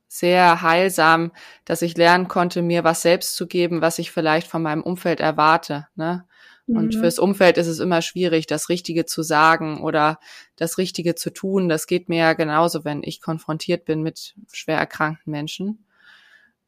[0.08, 1.32] sehr heilsam,
[1.64, 5.20] dass ich lernen konnte, mir was selbst zu geben, was ich vielleicht von meinem Umfeld
[5.20, 5.88] erwarte.
[5.94, 6.24] Ne?
[6.66, 7.00] Und Mhm.
[7.00, 10.18] fürs Umfeld ist es immer schwierig, das Richtige zu sagen oder
[10.56, 11.68] das Richtige zu tun.
[11.68, 15.84] Das geht mir ja genauso, wenn ich konfrontiert bin mit schwer erkrankten Menschen.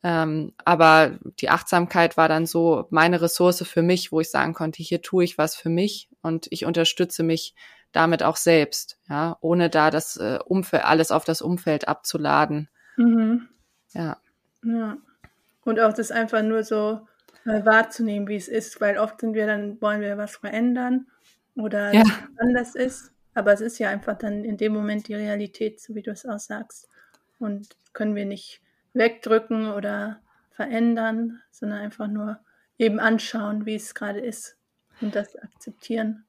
[0.07, 4.83] Ähm, aber die Achtsamkeit war dann so meine Ressource für mich, wo ich sagen konnte,
[4.83, 7.55] hier tue ich was für mich und ich unterstütze mich
[7.91, 12.69] damit auch selbst, ja, ohne da das äh, Umfeld, alles auf das Umfeld abzuladen.
[12.99, 13.49] Mhm.
[13.95, 14.19] Ja.
[14.63, 14.99] Ja.
[15.65, 17.07] Und auch das einfach nur so
[17.47, 21.07] äh, wahrzunehmen, wie es ist, weil oft sind wir dann, wollen wir was verändern
[21.57, 22.03] oder Ja.
[22.37, 23.11] anders ist.
[23.33, 26.27] Aber es ist ja einfach dann in dem Moment die Realität, so wie du es
[26.27, 26.89] auch sagst.
[27.39, 28.61] Und können wir nicht
[28.95, 32.39] wegdrücken oder verändern, sondern einfach nur
[32.79, 34.57] eben anschauen, wie es gerade ist
[35.01, 36.25] und das akzeptieren.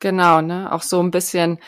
[0.00, 0.72] Genau, ne?
[0.72, 1.58] Auch so ein bisschen,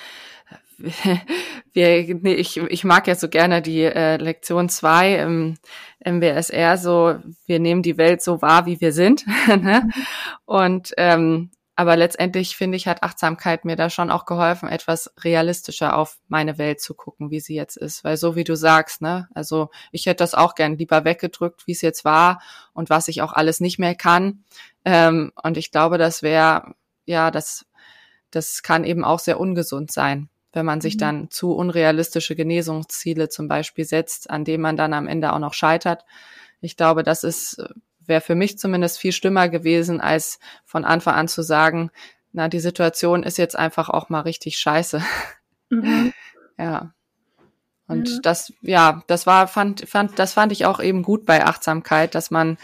[0.78, 5.56] wir, nee, ich, ich mag ja so gerne die äh, Lektion zwei im
[6.04, 9.26] MBSR, so wir nehmen die Welt so wahr, wie wir sind.
[9.48, 9.88] ne?
[10.44, 15.96] Und ähm, aber letztendlich finde ich, hat Achtsamkeit mir da schon auch geholfen, etwas realistischer
[15.96, 18.04] auf meine Welt zu gucken, wie sie jetzt ist.
[18.04, 21.72] Weil so wie du sagst, ne, also ich hätte das auch gern lieber weggedrückt, wie
[21.72, 22.42] es jetzt war
[22.74, 24.44] und was ich auch alles nicht mehr kann.
[24.84, 26.74] Ähm, und ich glaube, das wäre,
[27.06, 27.64] ja, das,
[28.30, 30.98] das kann eben auch sehr ungesund sein, wenn man sich Mhm.
[30.98, 35.54] dann zu unrealistische Genesungsziele zum Beispiel setzt, an denen man dann am Ende auch noch
[35.54, 36.04] scheitert.
[36.60, 37.64] Ich glaube, das ist
[38.10, 41.90] wäre für mich zumindest viel schlimmer gewesen, als von Anfang an zu sagen,
[42.32, 45.02] na, die Situation ist jetzt einfach auch mal richtig scheiße.
[45.70, 46.12] Mhm.
[46.58, 46.92] Ja.
[47.86, 48.18] Und Ja.
[48.22, 52.30] das, ja, das war, fand, fand, das fand ich auch eben gut bei Achtsamkeit, dass
[52.30, 52.58] man,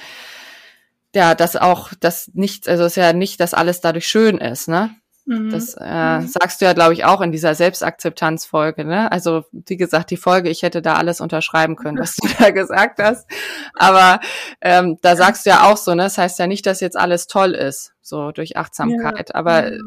[1.14, 4.68] ja, das auch, das nicht, also es ist ja nicht, dass alles dadurch schön ist,
[4.68, 4.94] ne?
[5.26, 5.50] Mhm.
[5.50, 8.84] Das äh, sagst du ja, glaube ich, auch in dieser Selbstakzeptanzfolge.
[8.84, 9.10] Ne?
[9.10, 13.00] Also wie gesagt, die Folge, ich hätte da alles unterschreiben können, was du da gesagt
[13.02, 13.28] hast.
[13.74, 14.20] Aber
[14.60, 16.04] ähm, da sagst du ja auch so, ne?
[16.04, 19.30] Das heißt ja nicht, dass jetzt alles toll ist, so durch Achtsamkeit.
[19.30, 19.34] Ja.
[19.34, 19.82] Aber ja.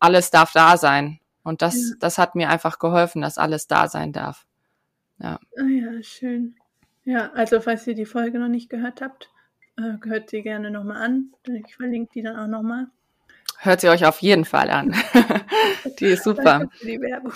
[0.00, 1.20] alles darf da sein.
[1.44, 1.94] Und das, ja.
[2.00, 4.44] das hat mir einfach geholfen, dass alles da sein darf.
[5.18, 5.38] Ja.
[5.56, 6.56] Ah ja, schön.
[7.04, 9.30] Ja, also falls ihr die Folge noch nicht gehört habt,
[9.78, 11.32] äh, hört sie gerne nochmal an.
[11.44, 12.88] Ich verlinke die dann auch nochmal.
[13.62, 14.94] Hört sie euch auf jeden Fall an.
[15.98, 16.42] die ist super.
[16.42, 17.34] Danke für die Werbung.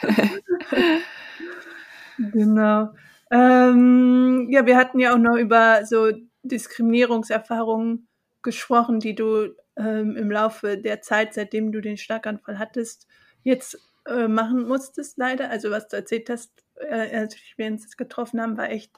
[2.32, 2.90] genau.
[3.32, 6.12] Ähm, ja, wir hatten ja auch noch über so
[6.44, 8.06] Diskriminierungserfahrungen
[8.42, 13.08] gesprochen, die du ähm, im Laufe der Zeit, seitdem du den Schlaganfall hattest,
[13.42, 15.50] jetzt äh, machen musstest, leider.
[15.50, 18.92] Also was du erzählt hast, äh, als wir uns getroffen haben, war echt,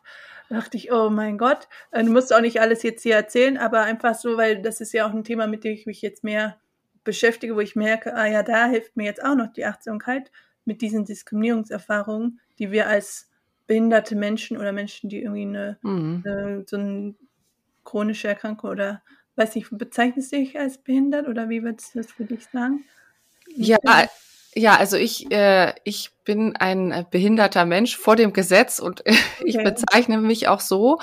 [0.49, 3.83] dachte ich, oh mein Gott, äh, du musst auch nicht alles jetzt hier erzählen, aber
[3.83, 6.59] einfach so, weil das ist ja auch ein Thema, mit dem ich mich jetzt mehr
[7.05, 10.31] beschäftige, wo ich merke, ah ja, da hilft mir jetzt auch noch die Achtsamkeit
[10.65, 13.31] mit diesen Diskriminierungserfahrungen, die wir als
[13.67, 16.23] behinderte Menschen oder Menschen, die irgendwie eine, mhm.
[16.27, 17.15] eine so eine
[17.85, 19.03] chronische Erkrankung oder
[19.37, 22.85] weiß nicht, bezeichnest du dich als behindert oder wie würdest du das für dich sagen?
[23.49, 23.79] Ja,
[24.55, 29.03] ja, also ich, äh, ich bin ein behinderter Mensch vor dem Gesetz und
[29.45, 29.65] ich okay.
[29.65, 30.99] bezeichne mich auch so.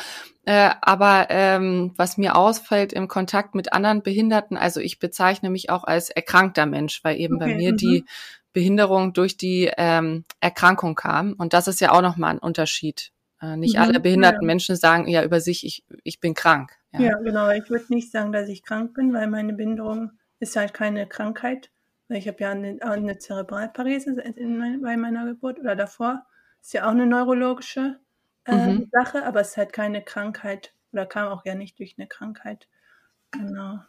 [0.46, 5.70] Äh, aber ähm, was mir ausfällt im Kontakt mit anderen Behinderten, also ich bezeichne mich
[5.70, 7.46] auch als erkrankter Mensch, weil eben okay.
[7.46, 7.78] bei mir mhm.
[7.78, 8.06] die
[8.54, 11.34] Behinderung durch die ähm, Erkrankung kam.
[11.38, 13.12] Und das ist ja auch nochmal ein Unterschied.
[13.42, 14.48] Äh, nicht mhm, alle behinderten ja.
[14.48, 16.72] Menschen sagen ja über sich, ich, ich bin krank.
[16.94, 17.50] Ja, ja genau.
[17.52, 21.70] Ich würde nicht sagen, dass ich krank bin, weil meine Behinderung ist halt keine Krankheit.
[22.10, 26.26] Ich habe ja eine, eine Zerebralparese mein, bei meiner Geburt oder davor.
[26.62, 28.00] Ist ja auch eine neurologische
[28.46, 28.90] äh, mhm.
[28.92, 32.68] Sache, aber es ist halt keine Krankheit oder kam auch ja nicht durch eine Krankheit.
[33.32, 33.80] Genau.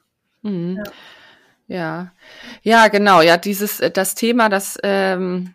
[0.42, 0.76] Mhm.
[0.76, 0.92] Ja.
[1.68, 2.12] Ja,
[2.62, 3.20] ja, genau.
[3.20, 5.54] Ja, dieses äh, das Thema, das ähm,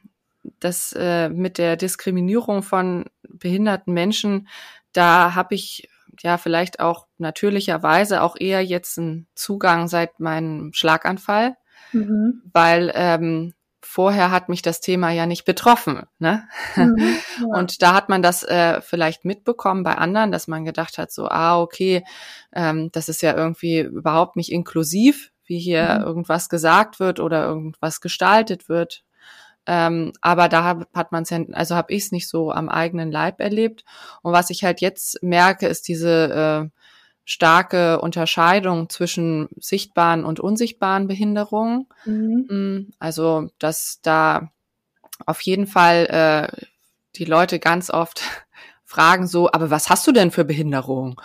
[0.60, 4.48] das äh, mit der Diskriminierung von behinderten Menschen,
[4.92, 5.90] da habe ich
[6.22, 11.56] ja vielleicht auch natürlicherweise auch eher jetzt einen Zugang seit meinem Schlaganfall,
[11.94, 12.42] mhm.
[12.52, 16.04] weil ähm, vorher hat mich das Thema ja nicht betroffen.
[16.20, 16.48] Ne?
[16.76, 16.98] Mhm,
[17.42, 17.60] ja.
[17.60, 21.28] Und da hat man das äh, vielleicht mitbekommen bei anderen, dass man gedacht hat, so,
[21.28, 22.04] ah, okay,
[22.54, 26.06] ähm, das ist ja irgendwie überhaupt nicht inklusiv wie hier mhm.
[26.06, 29.04] irgendwas gesagt wird oder irgendwas gestaltet wird.
[29.66, 32.70] Ähm, aber da hat, hat man es ja, also habe ich es nicht so am
[32.70, 33.86] eigenen Leib erlebt.
[34.22, 36.80] Und was ich halt jetzt merke, ist diese äh,
[37.26, 41.88] starke Unterscheidung zwischen sichtbaren und unsichtbaren Behinderungen.
[42.06, 42.46] Mhm.
[42.50, 44.52] Mm, also, dass da
[45.26, 46.66] auf jeden Fall äh,
[47.16, 48.22] die Leute ganz oft
[48.86, 51.20] fragen so, aber was hast du denn für Behinderung?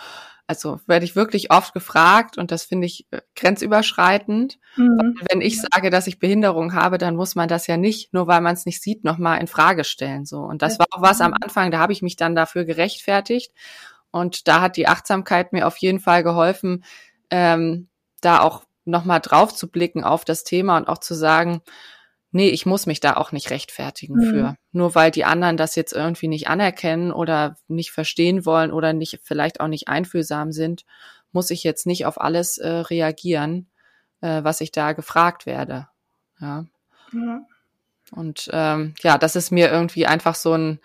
[0.47, 4.57] Also werde ich wirklich oft gefragt und das finde ich äh, grenzüberschreitend.
[4.77, 5.19] Mhm.
[5.29, 8.41] Wenn ich sage, dass ich Behinderung habe, dann muss man das ja nicht, nur weil
[8.41, 10.25] man es nicht sieht, nochmal in Frage stellen.
[10.25, 10.39] So.
[10.39, 13.51] Und das war auch was am Anfang, da habe ich mich dann dafür gerechtfertigt.
[14.11, 16.83] Und da hat die Achtsamkeit mir auf jeden Fall geholfen,
[17.29, 17.89] ähm,
[18.21, 21.61] da auch nochmal drauf zu blicken auf das Thema und auch zu sagen,
[22.31, 24.29] nee, ich muss mich da auch nicht rechtfertigen mhm.
[24.29, 24.55] für.
[24.71, 29.19] Nur weil die anderen das jetzt irgendwie nicht anerkennen oder nicht verstehen wollen oder nicht,
[29.23, 30.85] vielleicht auch nicht einfühlsam sind,
[31.31, 33.67] muss ich jetzt nicht auf alles äh, reagieren,
[34.21, 35.87] äh, was ich da gefragt werde.
[36.39, 36.65] Ja.
[37.13, 37.41] ja.
[38.11, 40.79] Und ähm, ja, das ist mir irgendwie einfach so ein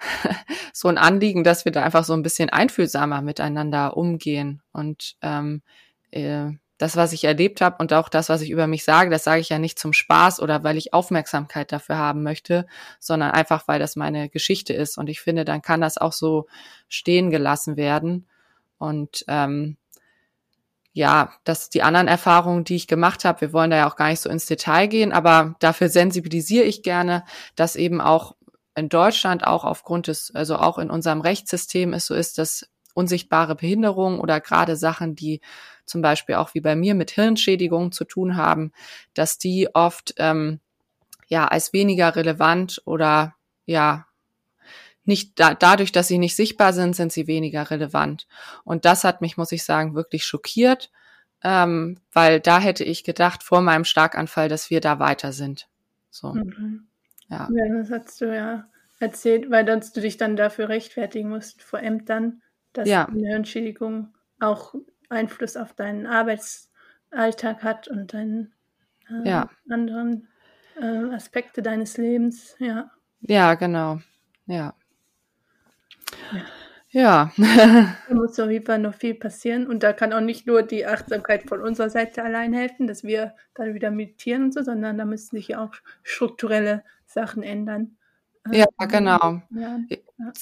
[0.72, 5.62] so ein Anliegen, dass wir da einfach so ein bisschen einfühlsamer miteinander umgehen und ähm,
[6.10, 9.24] äh, das, was ich erlebt habe und auch das, was ich über mich sage, das
[9.24, 12.66] sage ich ja nicht zum Spaß oder weil ich Aufmerksamkeit dafür haben möchte,
[13.00, 14.96] sondern einfach, weil das meine Geschichte ist.
[14.96, 16.46] Und ich finde, dann kann das auch so
[16.88, 18.28] stehen gelassen werden.
[18.78, 19.76] Und ähm,
[20.92, 24.08] ja, dass die anderen Erfahrungen, die ich gemacht habe, wir wollen da ja auch gar
[24.08, 27.24] nicht so ins Detail gehen, aber dafür sensibilisiere ich gerne,
[27.56, 28.36] dass eben auch
[28.78, 33.54] in Deutschland auch aufgrund des, also auch in unserem Rechtssystem es so ist, dass unsichtbare
[33.54, 35.40] Behinderungen oder gerade Sachen, die
[35.84, 38.72] zum Beispiel auch wie bei mir mit Hirnschädigungen zu tun haben,
[39.14, 40.60] dass die oft ähm,
[41.28, 43.34] ja als weniger relevant oder
[43.66, 44.06] ja
[45.04, 48.26] nicht da, dadurch, dass sie nicht sichtbar sind, sind sie weniger relevant.
[48.64, 50.90] Und das hat mich, muss ich sagen, wirklich schockiert,
[51.42, 55.68] ähm, weil da hätte ich gedacht vor meinem Starkanfall, dass wir da weiter sind.
[56.10, 56.34] So.
[56.34, 56.88] Mhm.
[57.28, 57.48] Ja.
[57.50, 57.74] ja.
[57.74, 58.68] Das hast du ja
[59.00, 63.06] erzählt, weil sonst du dich dann dafür rechtfertigen musst vor Ämtern, dass ja.
[63.06, 64.74] eine Hirnschädigung auch
[65.08, 68.52] Einfluss auf deinen Arbeitsalltag hat und deinen
[69.08, 69.50] äh, ja.
[69.68, 70.28] anderen
[70.80, 72.56] äh, Aspekte deines Lebens.
[72.58, 72.90] Ja.
[73.20, 74.00] Ja, genau.
[74.46, 74.74] Ja.
[76.32, 76.42] Ja.
[76.90, 77.32] Ja.
[77.36, 79.66] da muss auf jeden Fall noch viel passieren.
[79.66, 83.34] Und da kann auch nicht nur die Achtsamkeit von unserer Seite allein helfen, dass wir
[83.54, 87.96] dann wieder meditieren und so, sondern da müssen sich ja auch strukturelle Sachen ändern.
[88.50, 89.42] Ja, ähm, genau.
[89.50, 90.32] Ja, ja.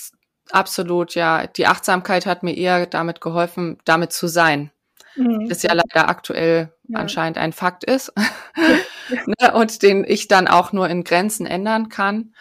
[0.50, 1.46] Absolut, ja.
[1.46, 4.70] Die Achtsamkeit hat mir eher damit geholfen, damit zu sein.
[5.16, 5.48] Mhm.
[5.48, 6.98] Das ja leider aktuell ja.
[6.98, 8.12] anscheinend ein Fakt ist
[9.40, 12.34] ne, und den ich dann auch nur in Grenzen ändern kann.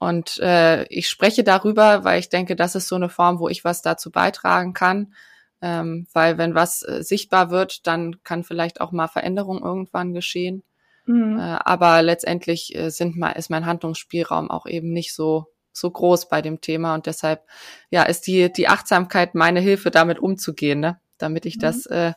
[0.00, 3.64] Und äh, ich spreche darüber, weil ich denke, das ist so eine Form, wo ich
[3.64, 5.12] was dazu beitragen kann.
[5.60, 10.62] Ähm, weil wenn was äh, sichtbar wird, dann kann vielleicht auch mal Veränderung irgendwann geschehen.
[11.04, 11.38] Mhm.
[11.38, 16.28] Äh, aber letztendlich äh, sind mal, ist mein Handlungsspielraum auch eben nicht so so groß
[16.28, 17.44] bei dem Thema und deshalb
[17.90, 20.98] ja ist die die Achtsamkeit meine Hilfe damit umzugehen, ne?
[21.16, 21.60] damit ich mhm.
[21.60, 22.14] das äh,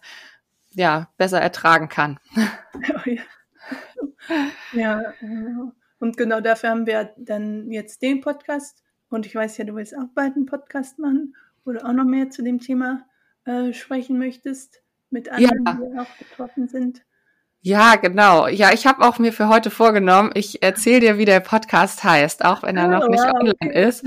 [0.72, 2.20] ja besser ertragen kann.
[4.74, 5.02] ja,
[6.04, 9.98] und genau dafür haben wir dann jetzt den Podcast und ich weiß ja, du willst
[9.98, 13.06] auch bald einen Podcast machen, wo du auch noch mehr zu dem Thema
[13.46, 15.74] äh, sprechen möchtest mit anderen, ja.
[15.76, 17.04] die auch betroffen sind.
[17.62, 18.50] Ja, genau.
[18.50, 22.44] Ja, ich habe auch mir für heute vorgenommen, ich erzähle dir, wie der Podcast heißt,
[22.44, 23.36] auch wenn er oh, noch nicht wow.
[23.40, 24.04] online ist.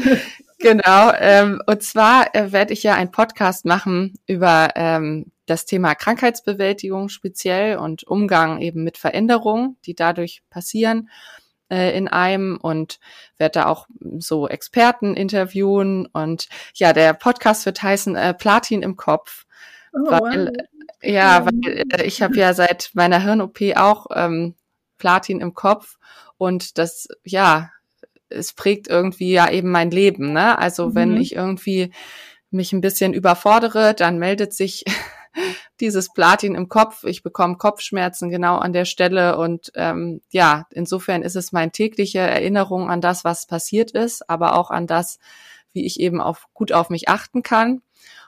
[0.58, 1.12] genau.
[1.18, 7.08] Ähm, und zwar äh, werde ich ja einen Podcast machen über ähm, das Thema Krankheitsbewältigung
[7.08, 11.08] speziell und Umgang eben mit Veränderungen, die dadurch passieren
[11.70, 12.98] äh, in einem und
[13.38, 13.86] werde da auch
[14.18, 19.46] so Experten interviewen und ja, der Podcast wird heißen äh, Platin im Kopf.
[19.92, 20.66] Oh, weil, wow.
[21.02, 24.54] Ja, weil äh, ich habe ja seit meiner Hirn-OP auch ähm,
[24.98, 25.98] Platin im Kopf
[26.38, 27.70] und das, ja,
[28.28, 30.32] es prägt irgendwie ja eben mein Leben.
[30.32, 30.58] Ne?
[30.58, 30.94] Also mhm.
[30.94, 31.92] wenn ich irgendwie
[32.50, 34.84] mich ein bisschen überfordere, dann meldet sich
[35.80, 37.04] dieses Platin im Kopf.
[37.04, 42.20] Ich bekomme Kopfschmerzen genau an der Stelle und ähm, ja, insofern ist es meine tägliche
[42.20, 45.18] Erinnerung an das, was passiert ist, aber auch an das,
[45.72, 47.82] wie ich eben auf, gut auf mich achten kann.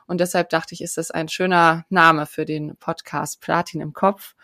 [0.07, 4.35] Und deshalb dachte ich, ist das ein schöner Name für den Podcast Platin im Kopf.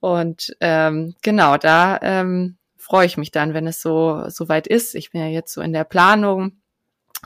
[0.00, 4.94] Und ähm, genau, da ähm, freue ich mich dann, wenn es so so weit ist.
[4.94, 6.60] Ich bin ja jetzt so in der Planung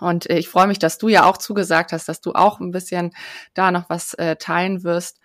[0.00, 2.70] und äh, ich freue mich, dass du ja auch zugesagt hast, dass du auch ein
[2.70, 3.12] bisschen
[3.54, 5.20] da noch was äh, teilen wirst.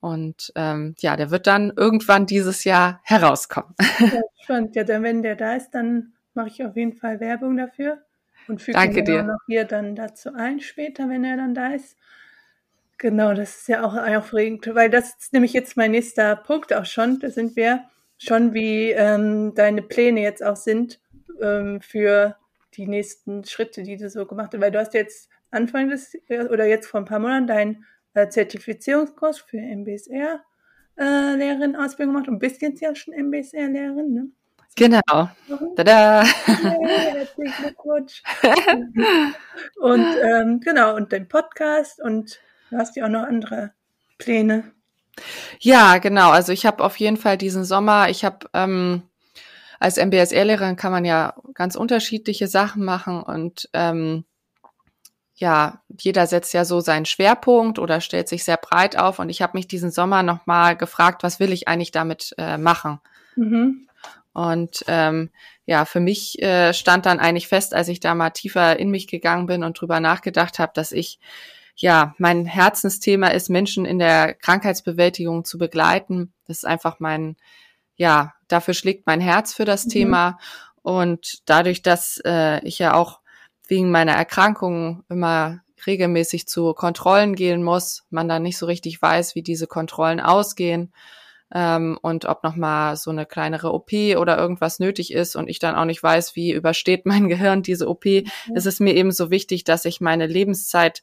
[0.00, 3.74] Und ähm, ja, der wird dann irgendwann dieses Jahr herauskommen.
[3.98, 4.76] Ja, spannend.
[4.76, 7.98] Ja, dann, wenn der da ist, dann mache ich auf jeden Fall Werbung dafür
[8.46, 9.22] und füge Danke dir.
[9.22, 11.96] noch hier dann dazu ein später, wenn er dann da ist.
[12.98, 16.86] Genau, das ist ja auch aufregend, weil das ist nämlich jetzt mein nächster Punkt auch
[16.86, 17.18] schon.
[17.18, 17.84] Da sind wir
[18.16, 21.00] schon, wie ähm, deine Pläne jetzt auch sind
[21.42, 22.36] ähm, für
[22.76, 24.60] die nächsten Schritte, die du so gemacht hast?
[24.60, 27.84] Weil du hast jetzt Anfang des äh, oder jetzt vor ein paar Monaten deinen
[28.14, 30.40] äh, Zertifizierungskurs für MBSR
[30.98, 34.28] äh, Lehrerin Ausbildung gemacht und bist jetzt ja schon MBSR Lehrerin, ne?
[34.76, 35.30] Genau.
[35.74, 36.22] Tada!
[36.24, 38.22] Herzlichen Glückwunsch.
[39.76, 42.38] und ähm, genau, und dein Podcast und
[42.70, 43.72] du hast ja auch noch andere
[44.18, 44.72] Pläne.
[45.60, 46.30] Ja, genau.
[46.30, 49.02] Also ich habe auf jeden Fall diesen Sommer, ich habe ähm,
[49.78, 54.24] als MBSR-Lehrerin kann man ja ganz unterschiedliche Sachen machen und ähm,
[55.38, 59.18] ja, jeder setzt ja so seinen Schwerpunkt oder stellt sich sehr breit auf.
[59.18, 63.00] Und ich habe mich diesen Sommer nochmal gefragt, was will ich eigentlich damit äh, machen?
[63.36, 63.86] Mhm.
[64.32, 65.30] Und ähm,
[65.66, 69.08] ja, für mich äh, stand dann eigentlich fest, als ich da mal tiefer in mich
[69.08, 71.18] gegangen bin und drüber nachgedacht habe, dass ich
[71.78, 76.32] ja, mein Herzensthema ist, Menschen in der Krankheitsbewältigung zu begleiten.
[76.46, 77.36] Das ist einfach mein,
[77.96, 79.90] ja, dafür schlägt mein Herz für das mhm.
[79.90, 80.38] Thema.
[80.82, 83.20] Und dadurch, dass äh, ich ja auch
[83.68, 89.34] wegen meiner Erkrankung immer regelmäßig zu Kontrollen gehen muss, man dann nicht so richtig weiß,
[89.34, 90.92] wie diese Kontrollen ausgehen
[91.54, 95.58] ähm, und ob noch mal so eine kleinere OP oder irgendwas nötig ist und ich
[95.58, 98.24] dann auch nicht weiß, wie übersteht mein Gehirn diese OP, mhm.
[98.54, 101.02] ist es mir eben so wichtig, dass ich meine Lebenszeit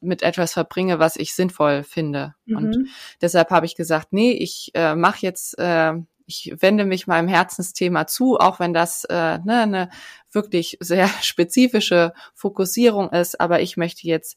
[0.00, 2.34] mit etwas verbringe, was ich sinnvoll finde.
[2.46, 2.56] Mhm.
[2.56, 2.88] Und
[3.20, 5.94] deshalb habe ich gesagt, nee, ich äh, mache jetzt äh,
[6.28, 9.90] ich wende mich meinem Herzensthema zu, auch wenn das äh, ne, eine
[10.30, 13.40] wirklich sehr spezifische Fokussierung ist.
[13.40, 14.36] Aber ich möchte jetzt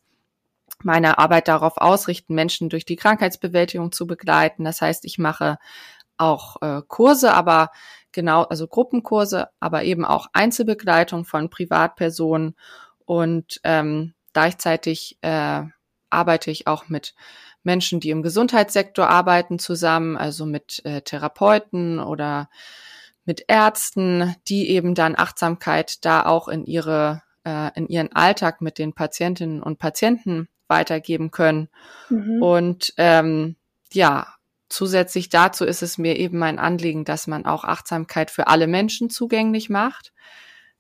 [0.84, 4.64] meine Arbeit darauf ausrichten, Menschen durch die Krankheitsbewältigung zu begleiten.
[4.64, 5.58] Das heißt, ich mache
[6.18, 7.72] auch äh, Kurse, aber
[8.14, 12.56] genau, also Gruppenkurse, aber eben auch Einzelbegleitung von Privatpersonen
[13.06, 15.64] und ähm, gleichzeitig äh,
[16.10, 17.16] arbeite ich auch mit
[17.64, 22.50] Menschen, die im Gesundheitssektor arbeiten, zusammen, also mit äh, Therapeuten oder
[23.26, 28.78] mit Ärzten, die eben dann Achtsamkeit da auch in ihre äh, in ihren Alltag mit
[28.78, 31.70] den Patientinnen und Patienten weitergeben können.
[32.10, 32.42] Mhm.
[32.42, 33.56] Und ähm,
[33.92, 34.28] ja,
[34.70, 39.10] zusätzlich dazu ist es mir eben mein Anliegen, dass man auch Achtsamkeit für alle Menschen
[39.10, 40.14] zugänglich macht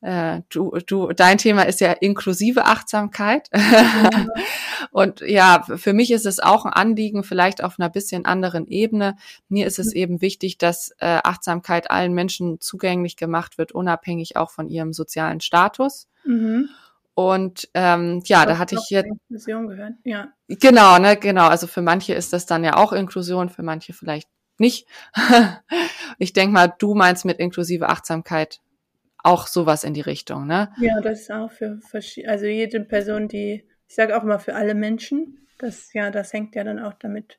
[0.01, 3.49] du, du, dein Thema ist ja inklusive Achtsamkeit.
[3.53, 4.25] Ja.
[4.91, 9.15] und ja, für mich ist es auch ein Anliegen, vielleicht auf einer bisschen anderen Ebene.
[9.47, 9.99] Mir ist es mhm.
[9.99, 15.39] eben wichtig, dass äh, Achtsamkeit allen Menschen zugänglich gemacht wird, unabhängig auch von ihrem sozialen
[15.39, 16.07] Status.
[16.25, 16.69] Mhm.
[17.13, 20.29] Und ähm, ja, da hatte ich jetzt Inklusion gehört, ja.
[20.47, 21.47] Genau, ne, genau.
[21.47, 24.87] Also für manche ist das dann ja auch Inklusion, für manche vielleicht nicht.
[26.17, 28.61] ich denke mal, du meinst mit inklusive Achtsamkeit
[29.23, 30.73] auch sowas in die Richtung, ne?
[30.79, 34.55] Ja, das ist auch für verschiedene, also jede Person, die, ich sage auch mal für
[34.55, 37.37] alle Menschen, das ja, das hängt ja dann auch damit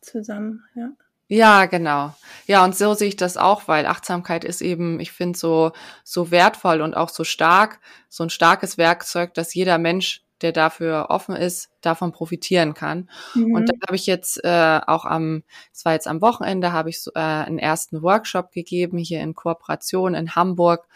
[0.00, 0.90] zusammen, ja.
[1.32, 2.12] Ja, genau.
[2.46, 5.70] Ja, und so sehe ich das auch, weil Achtsamkeit ist eben, ich finde, so,
[6.02, 7.78] so wertvoll und auch so stark,
[8.08, 13.08] so ein starkes Werkzeug, dass jeder Mensch, der dafür offen ist, davon profitieren kann.
[13.34, 13.54] Mhm.
[13.54, 17.02] Und da habe ich jetzt äh, auch am, es war jetzt am Wochenende, habe ich
[17.02, 20.88] so, äh, einen ersten Workshop gegeben, hier in Kooperation in Hamburg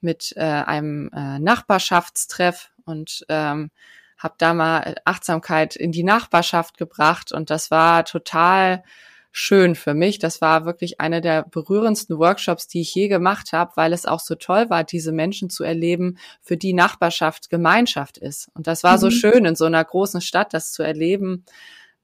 [0.00, 3.70] mit äh, einem äh, Nachbarschaftstreff und ähm,
[4.18, 8.82] habe da mal Achtsamkeit in die Nachbarschaft gebracht und das war total
[9.32, 10.18] schön für mich.
[10.18, 14.20] Das war wirklich eine der berührendsten Workshops, die ich je gemacht habe, weil es auch
[14.20, 18.50] so toll war, diese Menschen zu erleben, für die Nachbarschaft Gemeinschaft ist.
[18.54, 19.00] Und das war mhm.
[19.00, 21.44] so schön, in so einer großen Stadt das zu erleben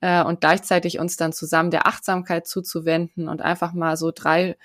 [0.01, 4.57] äh, und gleichzeitig uns dann zusammen der Achtsamkeit zuzuwenden und einfach mal so drei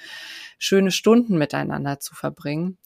[0.59, 2.78] schöne Stunden miteinander zu verbringen.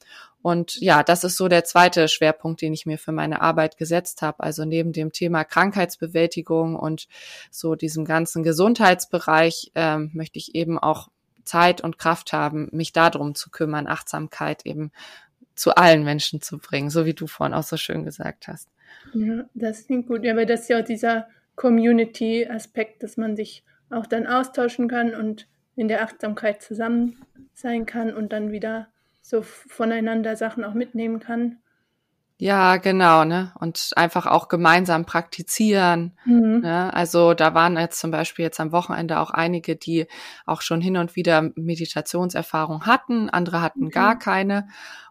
[0.45, 4.21] Und ja, das ist so der zweite Schwerpunkt, den ich mir für meine Arbeit gesetzt
[4.21, 4.43] habe.
[4.43, 7.07] Also neben dem Thema Krankheitsbewältigung und
[7.49, 11.09] so diesem ganzen Gesundheitsbereich ähm, möchte ich eben auch
[11.45, 14.91] Zeit und Kraft haben, mich darum zu kümmern, Achtsamkeit eben
[15.55, 18.69] zu allen Menschen zu bringen, so wie du vorhin auch so schön gesagt hast.
[19.15, 20.23] Ja, das klingt gut.
[20.23, 25.15] Ja, weil das ist ja auch dieser Community-Aspekt, dass man sich auch dann austauschen kann
[25.15, 27.17] und in der Achtsamkeit zusammen
[27.55, 28.89] sein kann und dann wieder
[29.26, 31.57] so voneinander Sachen auch mitnehmen kann.
[32.38, 33.53] Ja, genau, ne?
[33.59, 36.15] Und einfach auch gemeinsam praktizieren.
[36.26, 36.59] Mhm.
[36.59, 36.93] Ne?
[36.93, 40.05] Also da waren jetzt zum Beispiel jetzt am Wochenende auch einige, die
[40.45, 43.89] auch schon hin und wieder Meditationserfahrung hatten, andere hatten mhm.
[43.89, 44.67] gar keine.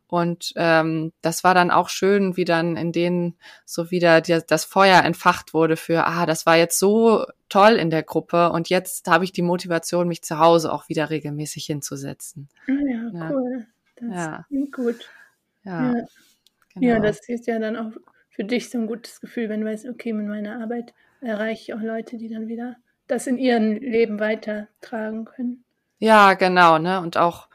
[0.06, 4.64] Und ähm, das war dann auch schön, wie dann in denen so wieder die, das
[4.64, 9.08] Feuer entfacht wurde für, ah, das war jetzt so toll in der Gruppe und jetzt
[9.08, 12.48] habe ich die Motivation, mich zu Hause auch wieder regelmäßig hinzusetzen.
[12.68, 13.30] Ah ja, ja.
[13.32, 13.66] cool.
[13.96, 14.44] Das ja.
[14.48, 15.08] klingt gut.
[15.64, 15.94] Ja.
[15.94, 16.04] Ja.
[16.74, 16.86] Genau.
[16.86, 17.92] ja, das ist ja dann auch
[18.30, 21.74] für dich so ein gutes Gefühl, wenn du weißt, okay, mit meiner Arbeit erreiche ich
[21.74, 22.76] auch Leute, die dann wieder
[23.06, 25.64] das in ihrem Leben weitertragen können.
[25.98, 27.00] Ja, genau, ne?
[27.00, 27.48] Und auch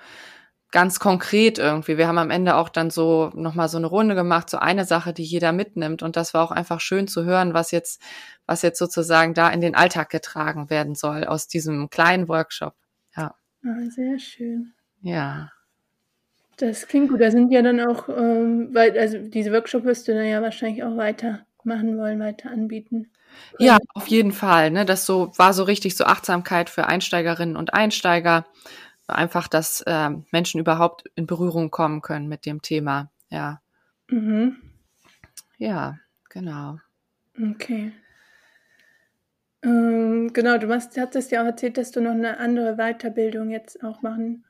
[0.72, 1.98] ganz konkret irgendwie.
[1.98, 5.14] Wir haben am Ende auch dann so nochmal so eine Runde gemacht, so eine Sache,
[5.14, 6.04] die jeder mitnimmt.
[6.04, 8.02] Und das war auch einfach schön zu hören, was jetzt,
[8.46, 12.76] was jetzt sozusagen da in den Alltag getragen werden soll aus diesem kleinen Workshop.
[13.16, 13.36] Ja.
[13.66, 14.74] Ah, sehr schön.
[15.02, 15.52] Ja.
[16.60, 17.22] Das klingt gut.
[17.22, 20.84] Da sind ja dann auch, ähm, weil, also diese Workshop wirst du dann ja wahrscheinlich
[20.84, 23.10] auch weiter machen wollen, weiter anbieten.
[23.60, 24.70] Ja, auf jeden Fall.
[24.70, 24.86] Ne?
[24.86, 28.45] Das so war so richtig so Achtsamkeit für Einsteigerinnen und Einsteiger.
[29.07, 33.10] Einfach, dass äh, Menschen überhaupt in Berührung kommen können mit dem Thema.
[33.30, 33.62] Ja.
[34.10, 34.57] Mhm.
[35.57, 35.97] Ja,
[36.30, 36.80] genau.
[37.51, 37.93] Okay.
[39.64, 43.84] Ähm, genau, du hast, hattest ja auch erzählt, dass du noch eine andere Weiterbildung jetzt
[43.84, 44.43] auch machen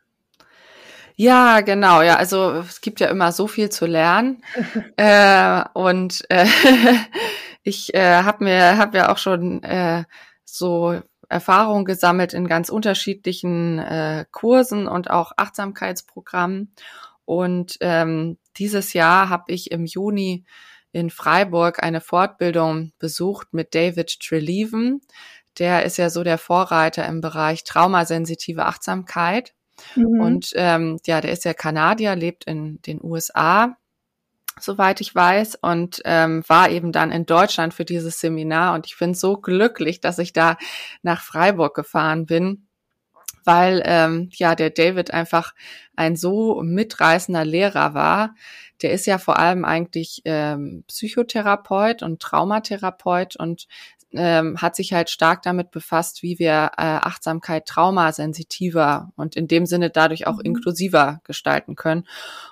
[1.22, 2.16] ja, genau, ja.
[2.16, 4.42] Also es gibt ja immer so viel zu lernen.
[4.96, 6.46] äh, und äh,
[7.64, 10.06] ich äh, habe mir hab ja auch schon äh,
[10.46, 16.74] so Erfahrung gesammelt in ganz unterschiedlichen äh, Kursen und auch Achtsamkeitsprogrammen.
[17.26, 20.46] Und ähm, dieses Jahr habe ich im Juni
[20.94, 25.02] in Freiburg eine Fortbildung besucht mit David Treleaven.
[25.58, 29.54] Der ist ja so der Vorreiter im Bereich traumasensitive Achtsamkeit.
[29.96, 30.20] Mhm.
[30.20, 33.78] Und ähm, ja, der ist ja Kanadier, lebt in den USA,
[34.60, 38.76] soweit ich weiß, und ähm, war eben dann in Deutschland für dieses Seminar.
[38.76, 40.58] Und ich bin so glücklich, dass ich da
[41.02, 42.68] nach Freiburg gefahren bin,
[43.44, 45.54] weil ähm, ja der David einfach
[45.96, 48.36] ein so mitreißender Lehrer war.
[48.82, 53.68] Der ist ja vor allem eigentlich ähm, Psychotherapeut und Traumatherapeut und
[54.14, 59.66] ähm, hat sich halt stark damit befasst, wie wir äh, Achtsamkeit traumasensitiver und in dem
[59.66, 60.46] Sinne dadurch auch mhm.
[60.46, 62.08] inklusiver gestalten können.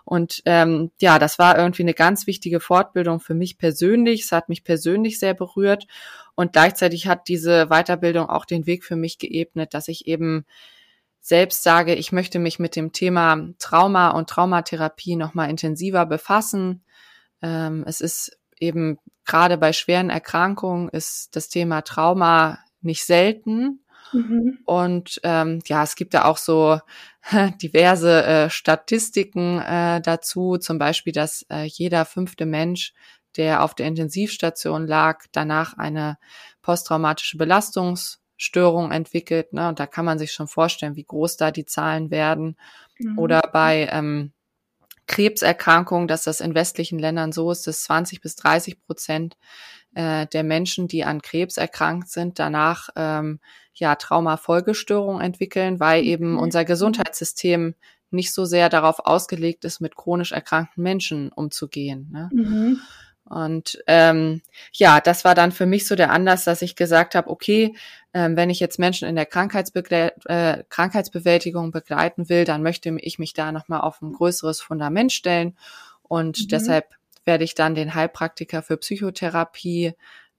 [0.05, 4.23] Und ähm, ja, das war irgendwie eine ganz wichtige Fortbildung für mich persönlich.
[4.23, 5.87] Es hat mich persönlich sehr berührt
[6.35, 10.45] und gleichzeitig hat diese Weiterbildung auch den Weg für mich geebnet, dass ich eben
[11.19, 16.83] selbst sage, ich möchte mich mit dem Thema Trauma und Traumatherapie nochmal intensiver befassen.
[17.41, 23.83] Ähm, es ist eben gerade bei schweren Erkrankungen ist das Thema Trauma nicht selten.
[24.13, 24.59] Mhm.
[24.65, 26.79] Und ähm, ja, es gibt ja auch so
[27.61, 32.93] diverse äh, Statistiken äh, dazu, zum Beispiel, dass äh, jeder fünfte Mensch,
[33.35, 36.17] der auf der Intensivstation lag, danach eine
[36.61, 39.53] posttraumatische Belastungsstörung entwickelt.
[39.53, 39.67] Ne?
[39.67, 42.55] Und da kann man sich schon vorstellen, wie groß da die Zahlen werden.
[42.97, 43.19] Mhm.
[43.19, 44.31] Oder bei ähm,
[45.07, 49.37] Krebserkrankung, dass das in westlichen Ländern so ist, dass 20 bis 30 Prozent
[49.95, 53.39] äh, der Menschen, die an Krebs erkrankt sind, danach ähm,
[53.73, 57.75] ja Traumafolgestörungen entwickeln, weil eben unser Gesundheitssystem
[58.09, 62.09] nicht so sehr darauf ausgelegt ist, mit chronisch erkrankten Menschen umzugehen.
[62.11, 62.29] Ne?
[62.31, 62.79] Mhm.
[63.29, 64.41] Und ähm,
[64.73, 67.75] ja, das war dann für mich so der Anlass, dass ich gesagt habe, okay,
[68.13, 73.19] ähm, wenn ich jetzt Menschen in der Krankheitsbegle äh, Krankheitsbewältigung begleiten will, dann möchte ich
[73.19, 75.57] mich da nochmal auf ein größeres Fundament stellen.
[76.03, 76.47] Und mhm.
[76.47, 79.93] deshalb werde ich dann den Heilpraktiker für Psychotherapie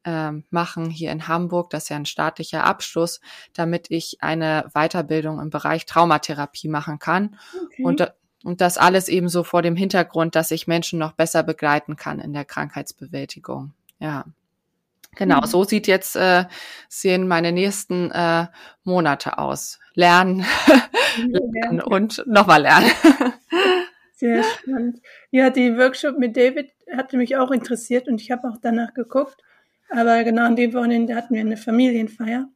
[0.05, 1.70] ähm, machen hier in Hamburg.
[1.70, 3.20] Das ist ja ein staatlicher Abschluss,
[3.53, 7.36] damit ich eine Weiterbildung im Bereich Traumatherapie machen kann.
[7.64, 7.82] Okay.
[7.82, 8.12] Und
[8.45, 12.20] und das alles eben so vor dem Hintergrund, dass ich Menschen noch besser begleiten kann
[12.20, 13.72] in der Krankheitsbewältigung.
[13.99, 14.24] Ja.
[15.16, 15.47] Genau, mhm.
[15.47, 16.45] so sieht jetzt, äh,
[16.89, 18.47] sehen meine nächsten äh,
[18.84, 19.80] Monate aus.
[19.95, 20.45] Lernen,
[21.16, 22.91] lernen und nochmal lernen.
[24.12, 25.01] Sehr spannend.
[25.30, 29.43] Ja, die Workshop mit David hatte mich auch interessiert und ich habe auch danach geguckt.
[29.91, 32.49] Aber genau an dem Wochenende hatten wir eine Familienfeier.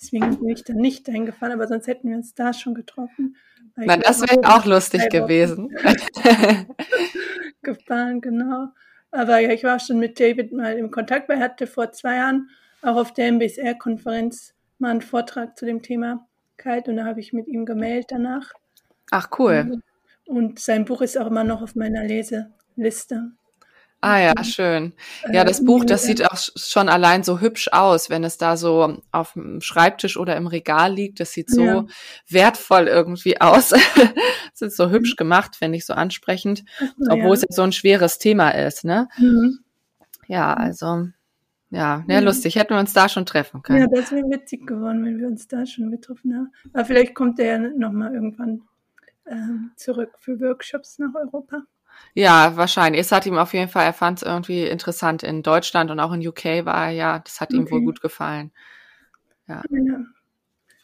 [0.00, 3.36] Deswegen bin ich da nicht eingefallen, aber sonst hätten wir uns da schon getroffen.
[3.76, 5.76] Na, das wäre auch lustig gewesen.
[7.62, 8.68] gefahren, genau.
[9.10, 12.16] Aber ja, ich war schon mit David mal im Kontakt, weil er hatte vor zwei
[12.16, 12.48] Jahren
[12.82, 16.26] auch auf der MBSR-Konferenz mal einen Vortrag zu dem Thema
[16.56, 18.52] Kalt und da habe ich mit ihm gemeldet danach.
[19.10, 19.80] Ach, cool.
[20.26, 23.32] Und sein Buch ist auch immer noch auf meiner Leseliste.
[24.02, 24.44] Ah ja, mhm.
[24.44, 24.92] schön.
[25.30, 28.98] Ja, das Buch, das sieht auch schon allein so hübsch aus, wenn es da so
[29.12, 31.20] auf dem Schreibtisch oder im Regal liegt.
[31.20, 31.86] Das sieht so ja.
[32.28, 33.72] wertvoll irgendwie aus.
[34.52, 37.44] Es ist so hübsch gemacht, finde ich so ansprechend, oh, obwohl ja.
[37.48, 39.08] es so ein schweres Thema ist, ne?
[39.16, 39.60] Mhm.
[40.26, 41.06] Ja, also
[41.70, 42.56] ja, ja, lustig.
[42.56, 43.80] Hätten wir uns da schon treffen können.
[43.80, 46.52] Ja, das wäre witzig geworden, wenn wir uns da schon getroffen haben.
[46.72, 48.62] Aber vielleicht kommt er ja nochmal irgendwann
[49.26, 51.62] ähm, zurück für Workshops nach Europa.
[52.14, 53.00] Ja, wahrscheinlich.
[53.00, 56.12] Es hat ihm auf jeden Fall, er fand es irgendwie interessant in Deutschland und auch
[56.12, 57.62] in UK war er ja, das hat okay.
[57.62, 58.50] ihm wohl gut gefallen.
[59.46, 59.62] Ja.
[59.70, 60.04] ja.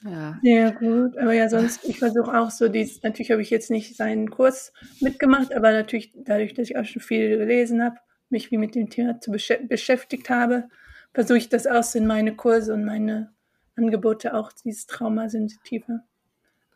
[0.05, 0.39] Ja.
[0.43, 1.17] ja, gut.
[1.19, 4.73] Aber ja, sonst, ich versuche auch so, dies, natürlich habe ich jetzt nicht seinen Kurs
[5.01, 7.97] mitgemacht, aber natürlich dadurch, dass ich auch schon viel gelesen habe,
[8.29, 10.69] mich wie mit dem Thema zu besch beschäftigt habe,
[11.15, 13.33] versuche ich das auch so in meine Kurse und meine
[13.75, 16.01] Angebote auch dieses Traumasensitive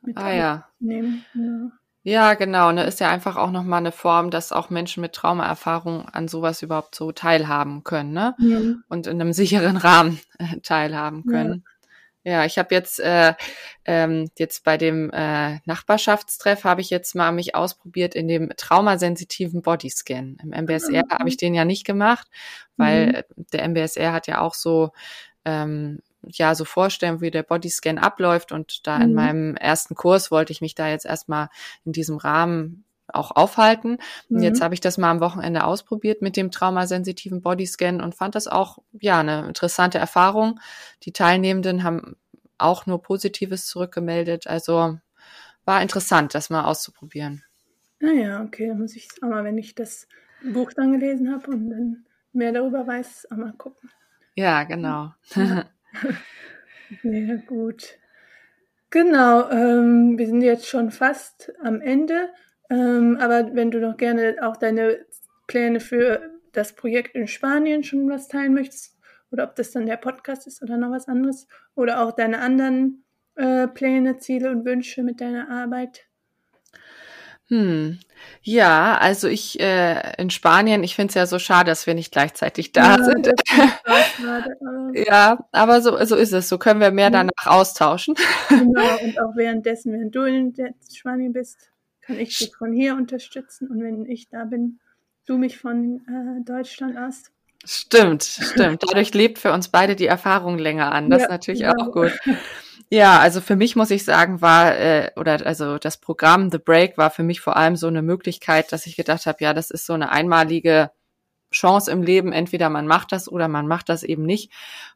[0.02, 0.68] mit ah, ja.
[0.80, 1.24] nehmen.
[1.34, 1.70] Ja.
[2.02, 2.72] Ja, genau.
[2.72, 6.62] Ne, ist ja einfach auch nochmal eine Form, dass auch Menschen mit Traumaerfahrung an sowas
[6.62, 8.34] überhaupt so teilhaben können, ne?
[8.38, 8.84] Mhm.
[8.88, 11.64] Und in einem sicheren Rahmen äh, teilhaben können.
[12.24, 13.34] Ja, ja ich habe jetzt äh,
[13.84, 19.60] ähm, jetzt bei dem äh, Nachbarschaftstreff habe ich jetzt mal mich ausprobiert in dem traumasensitiven
[19.60, 20.38] Bodyscan.
[20.42, 21.10] Im MBSR mhm.
[21.10, 22.28] habe ich den ja nicht gemacht,
[22.78, 23.46] weil mhm.
[23.52, 24.92] der MBSR hat ja auch so
[25.44, 28.52] ähm, ja so vorstellen, wie der Bodyscan abläuft.
[28.52, 29.02] Und da mhm.
[29.02, 31.48] in meinem ersten Kurs wollte ich mich da jetzt erstmal
[31.84, 33.98] in diesem Rahmen auch aufhalten.
[34.28, 34.42] Mhm.
[34.42, 38.46] Jetzt habe ich das mal am Wochenende ausprobiert mit dem traumasensitiven Bodyscan und fand das
[38.46, 40.60] auch ja eine interessante Erfahrung.
[41.02, 42.16] Die Teilnehmenden haben
[42.58, 44.46] auch nur Positives zurückgemeldet.
[44.46, 44.98] Also
[45.64, 47.42] war interessant, das mal auszuprobieren.
[48.02, 50.08] Ah ja, okay, dann muss ich auch mal, wenn ich das
[50.42, 53.90] Buch dann gelesen habe und dann mehr darüber weiß, auch mal gucken.
[54.34, 55.12] Ja, genau.
[55.34, 55.64] Ja.
[57.04, 57.98] Ja, gut.
[58.90, 62.30] Genau, ähm, wir sind jetzt schon fast am Ende,
[62.68, 65.06] ähm, aber wenn du noch gerne auch deine
[65.46, 68.98] Pläne für das Projekt in Spanien schon was teilen möchtest,
[69.30, 73.04] oder ob das dann der Podcast ist oder noch was anderes, oder auch deine anderen
[73.36, 76.09] äh, Pläne, Ziele und Wünsche mit deiner Arbeit,
[77.50, 77.98] hm.
[78.42, 82.12] Ja, also ich äh, in Spanien, ich finde es ja so schade, dass wir nicht
[82.12, 83.30] gleichzeitig da ja, sind.
[84.92, 86.48] Ja, aber so, so ist es.
[86.48, 88.14] So können wir mehr danach austauschen.
[88.48, 90.54] Genau, und auch währenddessen, wenn du in
[90.92, 91.70] Spanien bist,
[92.02, 93.68] kann ich dich von hier unterstützen.
[93.68, 94.80] Und wenn ich da bin,
[95.26, 97.30] du mich von äh, Deutschland aus.
[97.64, 98.82] Stimmt, stimmt.
[98.88, 101.10] Dadurch lebt für uns beide die Erfahrung länger an.
[101.10, 101.88] Das ja, ist natürlich genau.
[101.88, 102.12] auch gut.
[102.92, 106.98] Ja, also für mich muss ich sagen, war, äh, oder also das Programm The Break
[106.98, 109.86] war für mich vor allem so eine Möglichkeit, dass ich gedacht habe, ja, das ist
[109.86, 110.90] so eine einmalige
[111.52, 112.32] Chance im Leben.
[112.32, 114.52] Entweder man macht das oder man macht das eben nicht,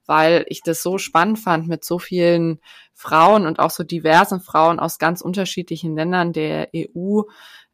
[0.06, 2.60] weil ich das so spannend fand, mit so vielen
[2.94, 7.22] Frauen und auch so diversen Frauen aus ganz unterschiedlichen Ländern der EU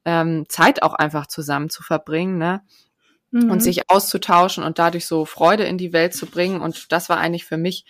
[0.04, 2.62] ähm, Zeit auch einfach zusammen zu verbringen, ne?
[3.30, 3.50] Mhm.
[3.50, 6.60] Und sich auszutauschen und dadurch so Freude in die Welt zu bringen.
[6.60, 7.84] Und das war eigentlich für mich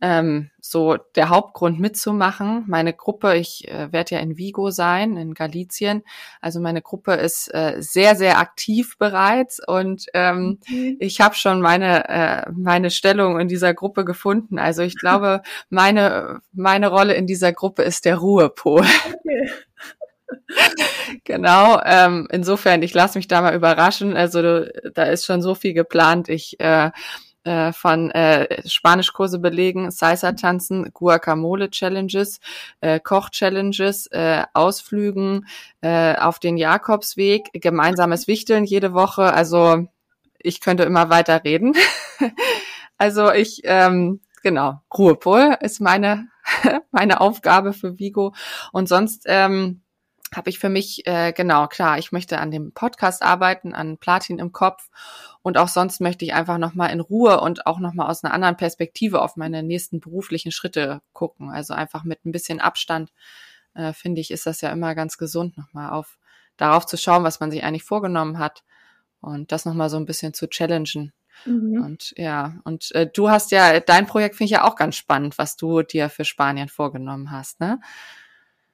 [0.00, 2.64] ähm, so der Hauptgrund mitzumachen.
[2.66, 6.02] Meine Gruppe, ich äh, werde ja in Vigo sein, in Galizien.
[6.40, 10.96] Also meine Gruppe ist äh, sehr, sehr aktiv bereits und ähm, mhm.
[11.00, 14.58] ich habe schon meine, äh, meine Stellung in dieser Gruppe gefunden.
[14.58, 18.82] Also ich glaube, meine, meine Rolle in dieser Gruppe ist der Ruhepol.
[18.82, 19.50] Okay.
[21.24, 24.16] Genau, ähm, insofern, ich lasse mich da mal überraschen.
[24.16, 24.64] Also
[24.94, 26.28] da ist schon so viel geplant.
[26.28, 26.90] Ich äh,
[27.48, 32.40] äh, von äh, Spanischkurse belegen, Salsa tanzen, Guacamole Challenges,
[32.80, 35.46] äh, Koch Challenges, äh, Ausflügen
[35.80, 39.32] äh, auf den Jakobsweg, gemeinsames Wichteln jede Woche.
[39.32, 39.86] Also
[40.38, 41.74] ich könnte immer weiter reden.
[42.98, 46.28] also ich ähm, genau Ruhepol ist meine
[46.90, 48.34] meine Aufgabe für Vigo
[48.72, 49.80] und sonst ähm,
[50.34, 54.38] habe ich für mich, äh, genau, klar, ich möchte an dem Podcast arbeiten, an Platin
[54.38, 54.88] im Kopf
[55.42, 58.56] und auch sonst möchte ich einfach nochmal in Ruhe und auch nochmal aus einer anderen
[58.56, 61.50] Perspektive auf meine nächsten beruflichen Schritte gucken.
[61.50, 63.12] Also einfach mit ein bisschen Abstand,
[63.74, 66.18] äh, finde ich, ist das ja immer ganz gesund, nochmal auf
[66.56, 68.64] darauf zu schauen, was man sich eigentlich vorgenommen hat
[69.20, 71.12] und das nochmal so ein bisschen zu challengen.
[71.44, 71.82] Mhm.
[71.84, 75.38] Und ja, und äh, du hast ja, dein Projekt finde ich ja auch ganz spannend,
[75.38, 77.80] was du dir für Spanien vorgenommen hast, ne?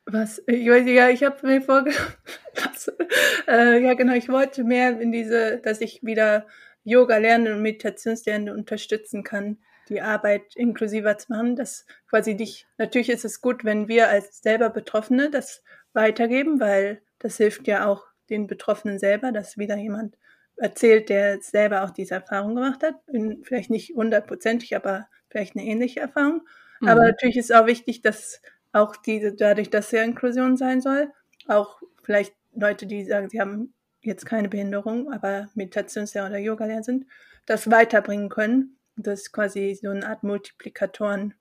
[0.07, 0.43] Was?
[0.47, 2.15] Ich weiß ja, ich habe mir vorgenommen,
[3.49, 6.47] äh, ja genau, ich wollte mehr in diese, dass ich wieder
[6.85, 13.09] Yoga lernen und Meditationslernen unterstützen kann, die Arbeit inklusiver zu machen, dass quasi dich, natürlich
[13.09, 15.63] ist es gut, wenn wir als selber Betroffene das
[15.95, 20.17] weitergeben, weil das hilft ja auch den Betroffenen selber, dass wieder jemand
[20.57, 22.97] erzählt, der selber auch diese Erfahrung gemacht hat.
[23.43, 26.43] Vielleicht nicht hundertprozentig, aber vielleicht eine ähnliche Erfahrung.
[26.81, 26.89] Mhm.
[26.89, 28.41] Aber natürlich ist auch wichtig, dass
[28.75, 31.11] auch diese, dadurch, dass ja Inklusion sein soll,
[31.47, 33.73] auch vielleicht Leute, die sagen, sie haben
[34.03, 37.07] jetzt keine Behinderung, aber Meditationslehrer oder Yoga-Lehrer sind,
[37.47, 38.77] das weiterbringen können.
[38.97, 41.35] Das quasi so eine Art Multiplikatoren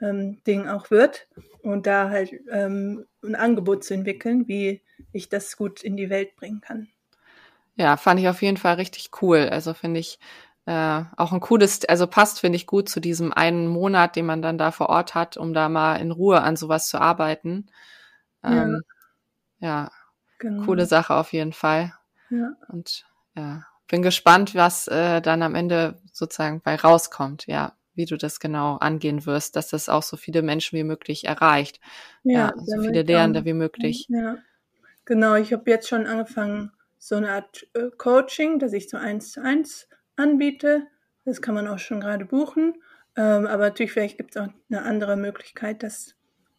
[0.00, 1.28] ähm, Ding auch wird
[1.62, 6.34] und da halt ähm, ein Angebot zu entwickeln, wie ich das gut in die Welt
[6.36, 6.88] bringen kann.
[7.76, 9.48] Ja, fand ich auf jeden Fall richtig cool.
[9.50, 10.18] Also finde ich
[10.70, 14.40] äh, auch ein cooles, also passt, finde ich, gut zu diesem einen Monat, den man
[14.40, 17.66] dann da vor Ort hat, um da mal in Ruhe an sowas zu arbeiten.
[18.44, 18.80] Ähm,
[19.58, 19.90] ja, ja
[20.38, 20.64] genau.
[20.64, 21.92] coole Sache auf jeden Fall.
[22.30, 22.52] Ja.
[22.68, 23.04] Und
[23.34, 28.38] ja, bin gespannt, was äh, dann am Ende sozusagen bei rauskommt, ja, wie du das
[28.38, 31.80] genau angehen wirst, dass das auch so viele Menschen wie möglich erreicht.
[32.22, 34.06] Ja, ja so viele Lehrende wie möglich.
[34.08, 34.36] Ja,
[35.04, 35.34] genau.
[35.34, 39.42] Ich habe jetzt schon angefangen, so eine Art äh, Coaching, dass ich so eins zu
[39.42, 39.88] eins
[40.20, 40.86] anbiete.
[41.24, 42.74] Das kann man auch schon gerade buchen.
[43.16, 46.14] Ähm, aber natürlich, vielleicht gibt es auch eine andere Möglichkeit, das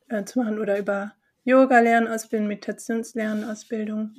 [0.09, 1.13] äh, zu machen oder über
[1.45, 4.15] Yoga-Lernausbildung, Meditationslernausbildung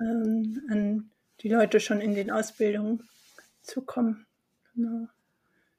[0.00, 3.02] ähm, an die Leute schon in den Ausbildungen
[3.62, 4.26] zu kommen.
[4.74, 5.08] Genau.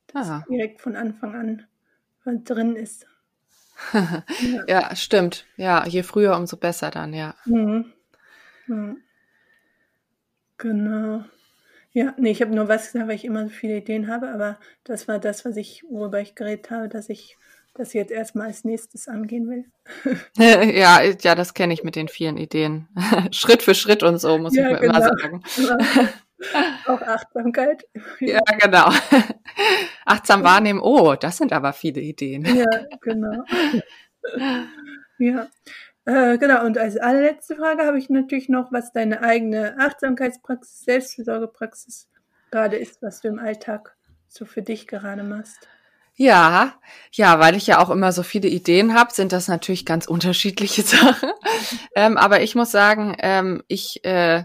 [0.08, 0.46] Das ah.
[0.50, 3.08] direkt von Anfang an drin ist.
[3.94, 4.64] ja.
[4.68, 4.96] ja.
[4.96, 5.46] stimmt.
[5.58, 7.36] Ja, je früher, umso besser dann, ja.
[7.46, 7.92] Mhm.
[8.68, 8.96] ja.
[10.58, 11.26] Genau.
[11.94, 14.60] Ja, nee, ich habe nur was gesagt, weil ich immer so viele Ideen habe, aber
[14.84, 17.38] das war das, was ich, worüber ich geredet habe, dass ich
[17.76, 19.66] das jetzt erstmal als nächstes angehen will.
[20.38, 22.88] ja, ja, das kenne ich mit den vielen Ideen.
[23.32, 24.96] Schritt für Schritt und so, muss ja, ich genau.
[24.96, 25.44] immer sagen.
[26.88, 27.88] Auch Achtsamkeit.
[28.20, 28.90] ja, genau.
[30.06, 32.44] Achtsam wahrnehmen, oh, das sind aber viele Ideen.
[32.44, 32.66] ja,
[33.02, 33.44] genau.
[35.20, 35.48] Ja.
[36.06, 42.10] Äh, genau, und als allerletzte Frage habe ich natürlich noch, was deine eigene Achtsamkeitspraxis, Selbstfürsorgepraxis
[42.52, 43.96] gerade ist, was du im Alltag
[44.28, 45.68] so für dich gerade machst.
[46.16, 46.76] Ja,
[47.12, 50.82] ja, weil ich ja auch immer so viele Ideen habe, sind das natürlich ganz unterschiedliche
[50.84, 51.30] Sachen.
[51.96, 54.44] ähm, aber ich muss sagen, ähm, ich äh,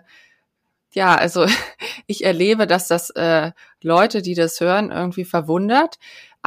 [0.92, 1.46] ja, also
[2.06, 3.52] ich erlebe, dass das äh,
[3.82, 5.98] Leute, die das hören, irgendwie verwundert.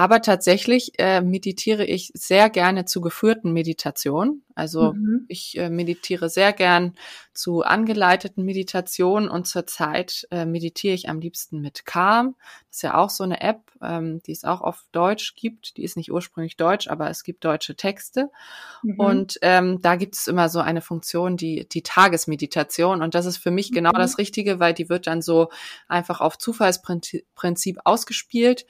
[0.02, 4.44] Aber tatsächlich äh, meditiere ich sehr gerne zu geführten Meditationen.
[4.56, 5.26] Also mhm.
[5.28, 6.96] ich äh, meditiere sehr gern
[7.36, 12.34] zu angeleiteten Meditationen und zurzeit äh, meditiere ich am liebsten mit Calm.
[12.68, 15.78] Das ist ja auch so eine App, ähm, die es auch auf Deutsch gibt.
[15.78, 18.32] Die ist nicht ursprünglich deutsch, aber es gibt deutsche Texte.
[18.82, 19.00] Mhm.
[19.00, 23.04] Und ähm, da gibt es immer so eine Funktion, die, die Tagesmeditation.
[23.04, 24.00] Und das ist für mich genau mhm.
[24.00, 25.50] das Richtige, weil die wird dann so
[25.88, 28.66] einfach auf Zufallsprinzip ausgespielt.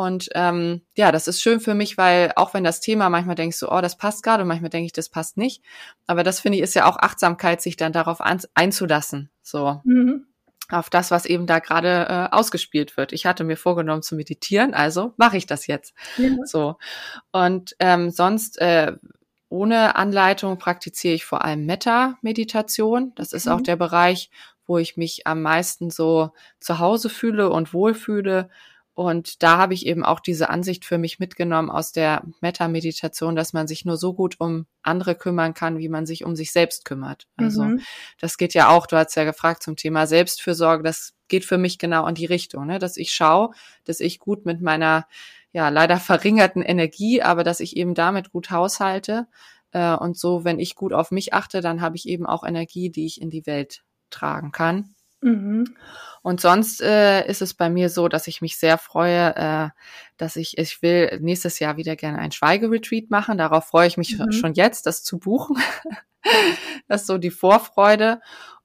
[0.00, 3.60] Und ähm, ja, das ist schön für mich, weil auch wenn das Thema manchmal denkst
[3.60, 5.62] du, oh, das passt gerade, und manchmal denke ich, das passt nicht.
[6.06, 9.28] Aber das finde ich ist ja auch Achtsamkeit, sich dann darauf einzulassen.
[9.42, 9.82] So.
[9.84, 10.24] Mhm.
[10.70, 13.12] Auf das, was eben da gerade äh, ausgespielt wird.
[13.12, 15.92] Ich hatte mir vorgenommen zu meditieren, also mache ich das jetzt.
[16.16, 16.30] Ja.
[16.46, 16.76] So.
[17.30, 18.94] Und ähm, sonst äh,
[19.50, 23.12] ohne Anleitung praktiziere ich vor allem Metta-Meditation.
[23.16, 23.52] Das ist mhm.
[23.52, 24.30] auch der Bereich,
[24.66, 28.48] wo ich mich am meisten so zu Hause fühle und wohlfühle
[29.00, 33.54] und da habe ich eben auch diese Ansicht für mich mitgenommen aus der Meta-Meditation, dass
[33.54, 36.84] man sich nur so gut um andere kümmern kann, wie man sich um sich selbst
[36.84, 37.26] kümmert.
[37.38, 37.80] Also mhm.
[38.20, 41.78] das geht ja auch, du hast ja gefragt zum Thema Selbstfürsorge, das geht für mich
[41.78, 42.78] genau in die Richtung, ne?
[42.78, 43.52] dass ich schaue,
[43.86, 45.06] dass ich gut mit meiner
[45.50, 49.28] ja leider verringerten Energie, aber dass ich eben damit gut haushalte.
[49.72, 52.90] Äh, und so, wenn ich gut auf mich achte, dann habe ich eben auch Energie,
[52.90, 54.94] die ich in die Welt tragen kann.
[55.20, 55.76] Mhm.
[56.22, 59.68] Und sonst äh, ist es bei mir so, dass ich mich sehr freue, äh,
[60.18, 63.38] dass ich, ich will nächstes Jahr wieder gerne ein Schweigeretreat machen.
[63.38, 64.32] Darauf freue ich mich mhm.
[64.32, 65.56] schon jetzt, das zu buchen.
[66.88, 68.20] das ist so die Vorfreude.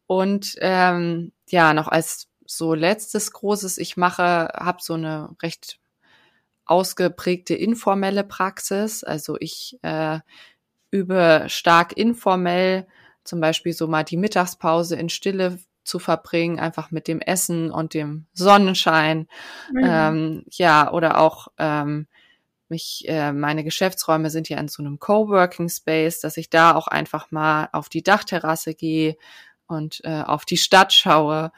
[0.05, 5.79] Und ähm, ja, noch als so letztes Großes, ich mache, habe so eine recht
[6.65, 9.03] ausgeprägte informelle Praxis.
[9.03, 10.19] Also ich äh,
[10.91, 12.87] übe stark informell,
[13.23, 17.93] zum Beispiel so mal die Mittagspause in Stille zu verbringen, einfach mit dem Essen und
[17.93, 19.27] dem Sonnenschein.
[19.71, 19.83] Mhm.
[19.83, 22.07] Ähm, ja, oder auch ähm,
[22.67, 26.87] mich, äh, meine Geschäftsräume sind ja in so einem Coworking Space, dass ich da auch
[26.87, 29.15] einfach mal auf die Dachterrasse gehe
[29.67, 31.51] und äh, auf die Stadt schaue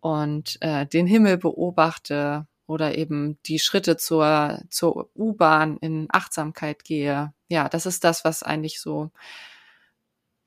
[0.00, 7.32] und äh, den Himmel beobachte oder eben die Schritte zur, zur U-Bahn in Achtsamkeit gehe.
[7.48, 9.10] Ja, das ist das, was eigentlich so,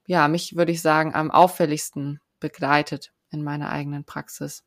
[0.08, 4.64] ja, mich würde ich sagen, am auffälligsten begleitet in meiner eigenen Praxis.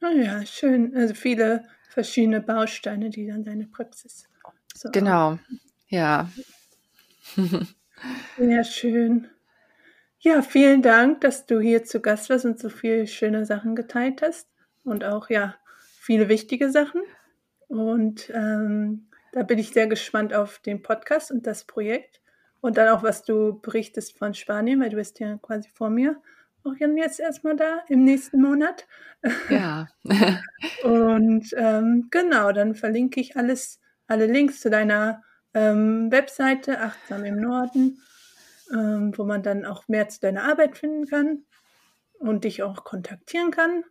[0.00, 0.96] Oh ja, schön.
[0.96, 4.28] Also viele verschiedene Bausteine, die dann deine Praxis.
[4.74, 5.38] So genau,
[5.88, 6.30] ja.
[8.38, 9.28] Sehr schön.
[10.20, 14.22] Ja, vielen Dank, dass du hier zu Gast warst und so viele schöne Sachen geteilt
[14.22, 14.48] hast
[14.84, 15.56] und auch ja
[16.00, 17.02] viele wichtige Sachen.
[17.68, 22.20] Und ähm, da bin ich sehr gespannt auf den Podcast und das Projekt
[22.60, 26.20] und dann auch, was du berichtest von Spanien, weil du bist ja quasi vor mir
[26.64, 28.86] auch jetzt erstmal da im nächsten Monat.
[29.48, 29.88] Ja.
[30.84, 35.22] und ähm, genau, dann verlinke ich alles, alle Links zu deiner
[35.54, 37.98] ähm, Webseite Achtsam im Norden
[38.72, 41.44] ähm, wo man dann auch mehr zu deiner Arbeit finden kann
[42.18, 43.84] und dich auch kontaktieren kann.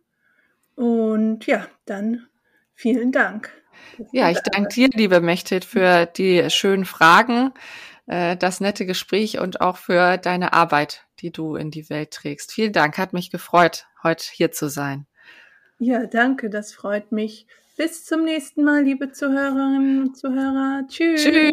[0.74, 2.26] Und ja, dann
[2.74, 3.50] vielen Dank.
[4.12, 7.52] Ja, ich danke dir, liebe Mechtet, für die schönen Fragen,
[8.06, 12.52] äh, das nette Gespräch und auch für deine Arbeit, die du in die Welt trägst.
[12.52, 15.06] Vielen Dank, hat mich gefreut, heute hier zu sein.
[15.78, 17.46] Ja, danke, das freut mich.
[17.76, 20.82] Bis zum nächsten Mal, liebe Zuhörerinnen und Zuhörer.
[20.88, 21.22] Tschüss.
[21.22, 21.52] Tschüss.